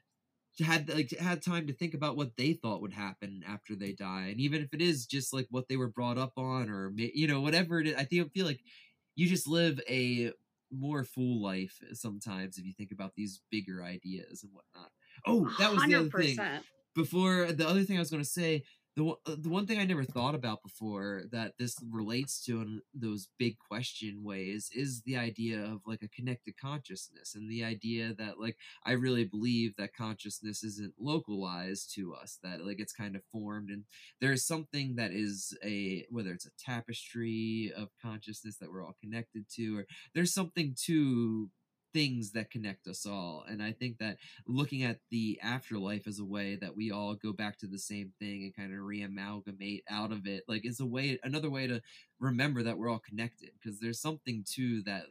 [0.57, 3.91] just had like had time to think about what they thought would happen after they
[3.91, 6.91] die and even if it is just like what they were brought up on or
[6.95, 8.61] you know whatever it is i feel, feel like
[9.15, 10.31] you just live a
[10.71, 14.91] more full life sometimes if you think about these bigger ideas and whatnot
[15.25, 15.87] Oh, that was 100%.
[15.87, 16.39] the other thing.
[16.93, 18.63] Before the other thing I was going to say,
[18.97, 22.81] the uh, the one thing I never thought about before that this relates to in
[22.93, 28.13] those big question ways is the idea of like a connected consciousness and the idea
[28.17, 33.15] that like I really believe that consciousness isn't localized to us that like it's kind
[33.15, 33.85] of formed and
[34.19, 39.45] there's something that is a whether it's a tapestry of consciousness that we're all connected
[39.55, 41.49] to or there's something to
[41.93, 43.43] things that connect us all.
[43.47, 47.33] And I think that looking at the afterlife as a way that we all go
[47.33, 50.85] back to the same thing and kind of reamalgamate out of it, like is a
[50.85, 51.81] way, another way to
[52.19, 55.05] remember that we're all connected because there's something to that,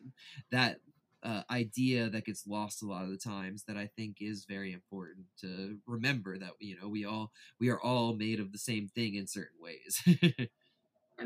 [0.51, 0.78] that
[1.23, 4.73] uh, idea that gets lost a lot of the times that I think is very
[4.73, 8.89] important to remember that you know we all we are all made of the same
[8.89, 10.02] thing in certain ways.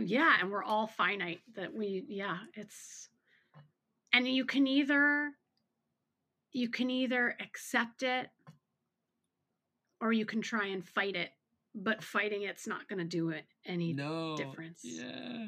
[0.00, 1.42] yeah, and we're all finite.
[1.54, 3.08] That we yeah, it's
[4.12, 5.32] and you can either
[6.54, 8.28] you can either accept it
[10.00, 11.30] or you can try and fight it
[11.74, 15.46] but fighting it's not going to do it any no, difference yeah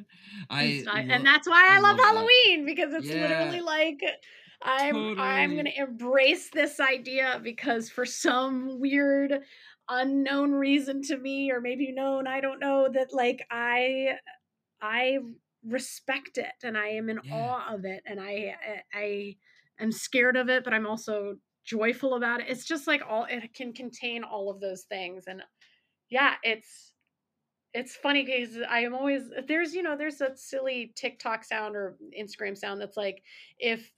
[0.51, 3.61] i, I lo- and that's why i, I love, love halloween because it's yeah, literally
[3.61, 4.01] like
[4.63, 5.19] i'm totally.
[5.19, 9.41] i'm going to embrace this idea because for some weird
[9.89, 14.09] unknown reason to me or maybe known i don't know that like i
[14.83, 15.19] i
[15.65, 17.35] respect it and i am in yeah.
[17.35, 18.53] awe of it and i
[18.93, 19.37] i
[19.81, 22.47] I'm scared of it, but I'm also joyful about it.
[22.49, 25.25] It's just like all it can contain all of those things.
[25.27, 25.43] And
[26.09, 26.93] yeah, it's
[27.75, 31.97] it's funny because I am always there's you know there's that silly TikTok sound or
[32.19, 33.23] Instagram sound that's like
[33.59, 33.91] if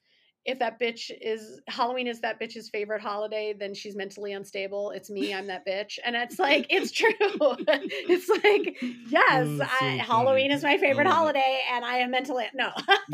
[0.49, 4.93] if that bitch is Halloween is that bitch's favorite holiday, then she's mentally unstable.
[4.93, 5.99] It's me, I'm that bitch.
[6.03, 7.11] And it's like, it's true.
[7.21, 8.79] it's like,
[9.11, 12.71] yes, oh, so I, Halloween is my favorite holiday and I am mentally, no.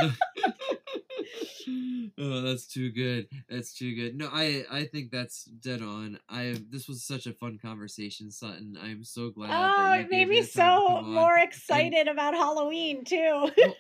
[2.18, 3.26] oh, that's too good.
[3.48, 4.16] That's too good.
[4.16, 6.20] No, I, I think that's dead on.
[6.28, 8.78] I, this was such a fun conversation, Sutton.
[8.80, 9.50] I'm so glad.
[9.52, 13.50] Oh, it made me so more excited and, about Halloween too.
[13.56, 13.74] well,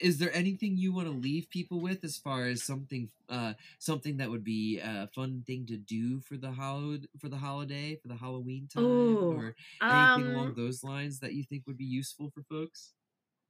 [0.00, 4.16] is there anything you want to leave people with as far as something uh something
[4.16, 8.08] that would be a fun thing to do for the holiday for the holiday for
[8.08, 9.54] the halloween time Ooh, or
[9.88, 12.94] anything um, along those lines that you think would be useful for folks?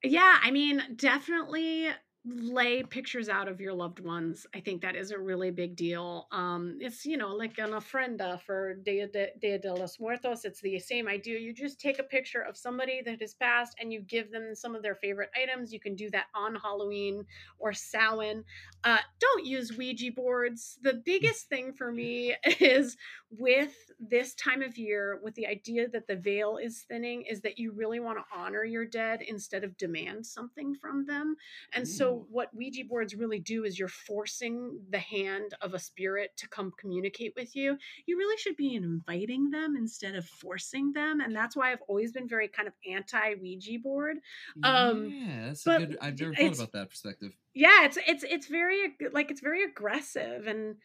[0.02, 1.89] Yeah i mean definitely
[2.27, 4.47] lay pictures out of your loved ones.
[4.55, 6.29] I think that is a really big deal.
[6.33, 10.45] Um, it's, you know, like an ofrenda for Dia de, Dia de los Muertos.
[10.45, 11.39] It's the same idea.
[11.39, 14.75] You just take a picture of somebody that has passed and you give them some
[14.75, 15.73] of their favorite items.
[15.73, 17.25] You can do that on Halloween
[17.59, 18.45] or Samhain.
[18.85, 20.79] Uh, don't use Ouija boards.
[20.83, 22.99] The biggest thing for me is
[23.31, 27.59] with this time of year, with the idea that the veil is thinning, is that
[27.59, 31.36] you really want to honor your dead instead of demand something from them.
[31.73, 35.78] And so so what Ouija boards really do is you're forcing the hand of a
[35.78, 37.77] spirit to come communicate with you.
[38.07, 42.12] You really should be inviting them instead of forcing them, and that's why I've always
[42.12, 44.16] been very kind of anti Ouija board.
[44.62, 45.98] Um, yeah, that's but a good.
[46.01, 47.32] I've never thought about that perspective.
[47.55, 50.77] yeah it's it's it's very like it's very aggressive and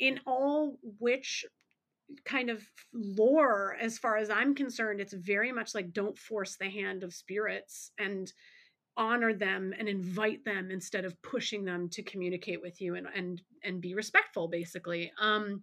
[0.00, 1.44] in all which
[2.24, 2.62] kind of
[2.92, 7.12] lore as far as i'm concerned it's very much like don't force the hand of
[7.12, 8.32] spirits and
[8.96, 13.42] honor them and invite them instead of pushing them to communicate with you and and
[13.62, 15.12] and be respectful basically.
[15.20, 15.62] Um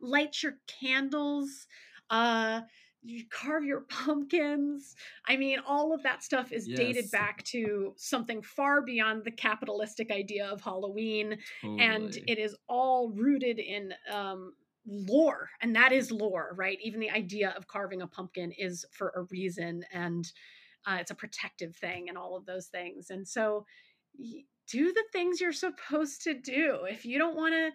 [0.00, 1.66] light your candles
[2.08, 2.62] uh
[3.02, 4.94] you carve your pumpkins.
[5.28, 10.10] I mean all of that stuff is dated back to something far beyond the capitalistic
[10.10, 14.52] idea of halloween and it is all rooted in um
[14.86, 16.78] lore and that is lore right?
[16.82, 20.32] Even the idea of carving a pumpkin is for a reason and
[20.86, 23.64] uh, it's a protective thing and all of those things and so
[24.70, 26.80] do the things you're supposed to do.
[26.88, 27.70] If you don't want to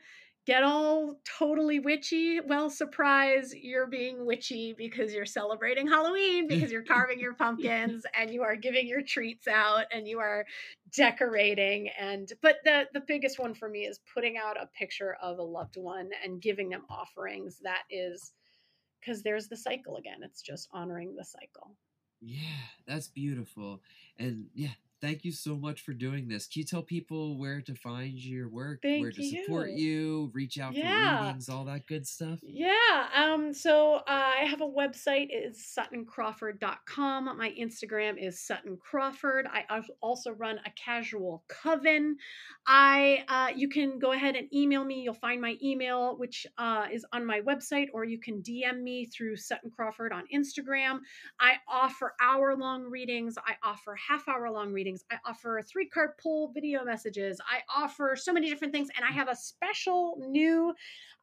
[0.45, 6.83] get all totally witchy well surprise you're being witchy because you're celebrating halloween because you're
[6.83, 10.45] carving your pumpkins and you are giving your treats out and you are
[10.95, 15.39] decorating and but the the biggest one for me is putting out a picture of
[15.39, 18.33] a loved one and giving them offerings that is
[18.99, 21.75] because there's the cycle again it's just honoring the cycle
[22.21, 22.39] Yeah,
[22.87, 23.81] that's beautiful.
[24.17, 24.73] And yeah,
[25.05, 26.47] thank you so much for doing this.
[26.47, 29.75] Can you tell people where to find your work, where Thank to support you.
[29.77, 31.19] you, reach out Yeah.
[31.19, 32.39] for readings, all that good stuff?
[32.41, 33.07] Yeah.
[33.15, 37.37] Um, so I have a website, it's suttoncrawford.com.
[37.37, 39.47] My Instagram is Sutton Crawford.
[39.47, 39.63] I
[40.01, 42.17] also run a casual coven.
[42.65, 45.01] I uh, you can go ahead and email me.
[45.01, 49.05] You'll find my email, which uh, is on my website, or you can DM me
[49.05, 50.99] through Sutton Crawford on Instagram.
[51.39, 53.35] I offer hour long readings.
[53.37, 54.94] I offer half hour long readings.
[55.11, 57.39] I offer three card pull video messages.
[57.49, 58.89] I offer so many different things.
[58.95, 60.73] And I have a special new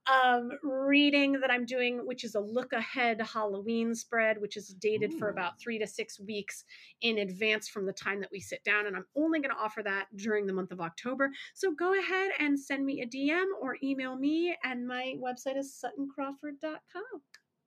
[0.06, 5.14] um, reading that I'm doing, which is a look ahead Halloween spread, which is dated
[5.14, 6.64] for about three to six weeks
[7.02, 8.86] in advance from the time that we sit down.
[8.86, 11.30] And I'm only going to offer that during the month of October.
[11.54, 14.56] So go ahead and send me a DM or email me.
[14.64, 17.22] And my website is suttoncrawford.com.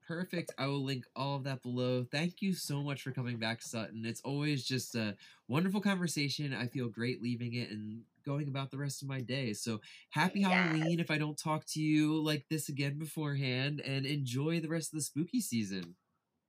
[0.08, 0.54] Perfect.
[0.58, 2.06] I will link all of that below.
[2.12, 4.06] Thank you so much for coming back, Sutton.
[4.06, 5.16] It's always just a
[5.48, 6.54] wonderful conversation.
[6.54, 9.54] I feel great leaving it and going about the rest of my day.
[9.54, 10.52] So happy Yes.
[10.52, 14.94] Halloween if I don't talk to you like this again beforehand, and enjoy the rest
[14.94, 15.96] of the spooky season.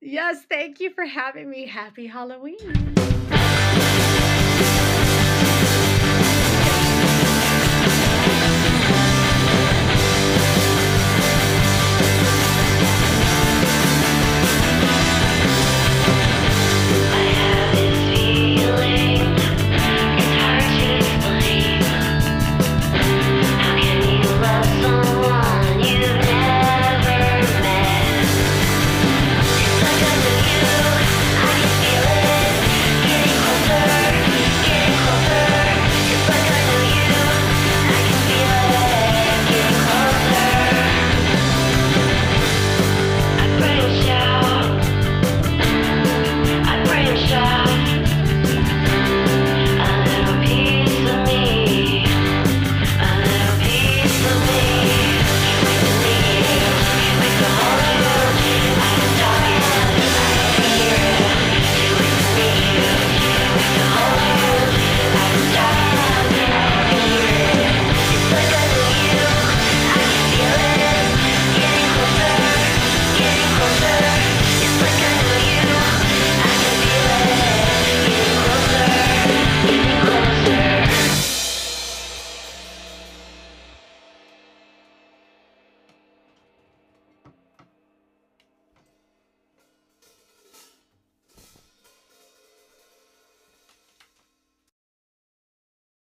[0.01, 1.65] Yes, thank you for having me.
[1.65, 3.16] Happy Halloween.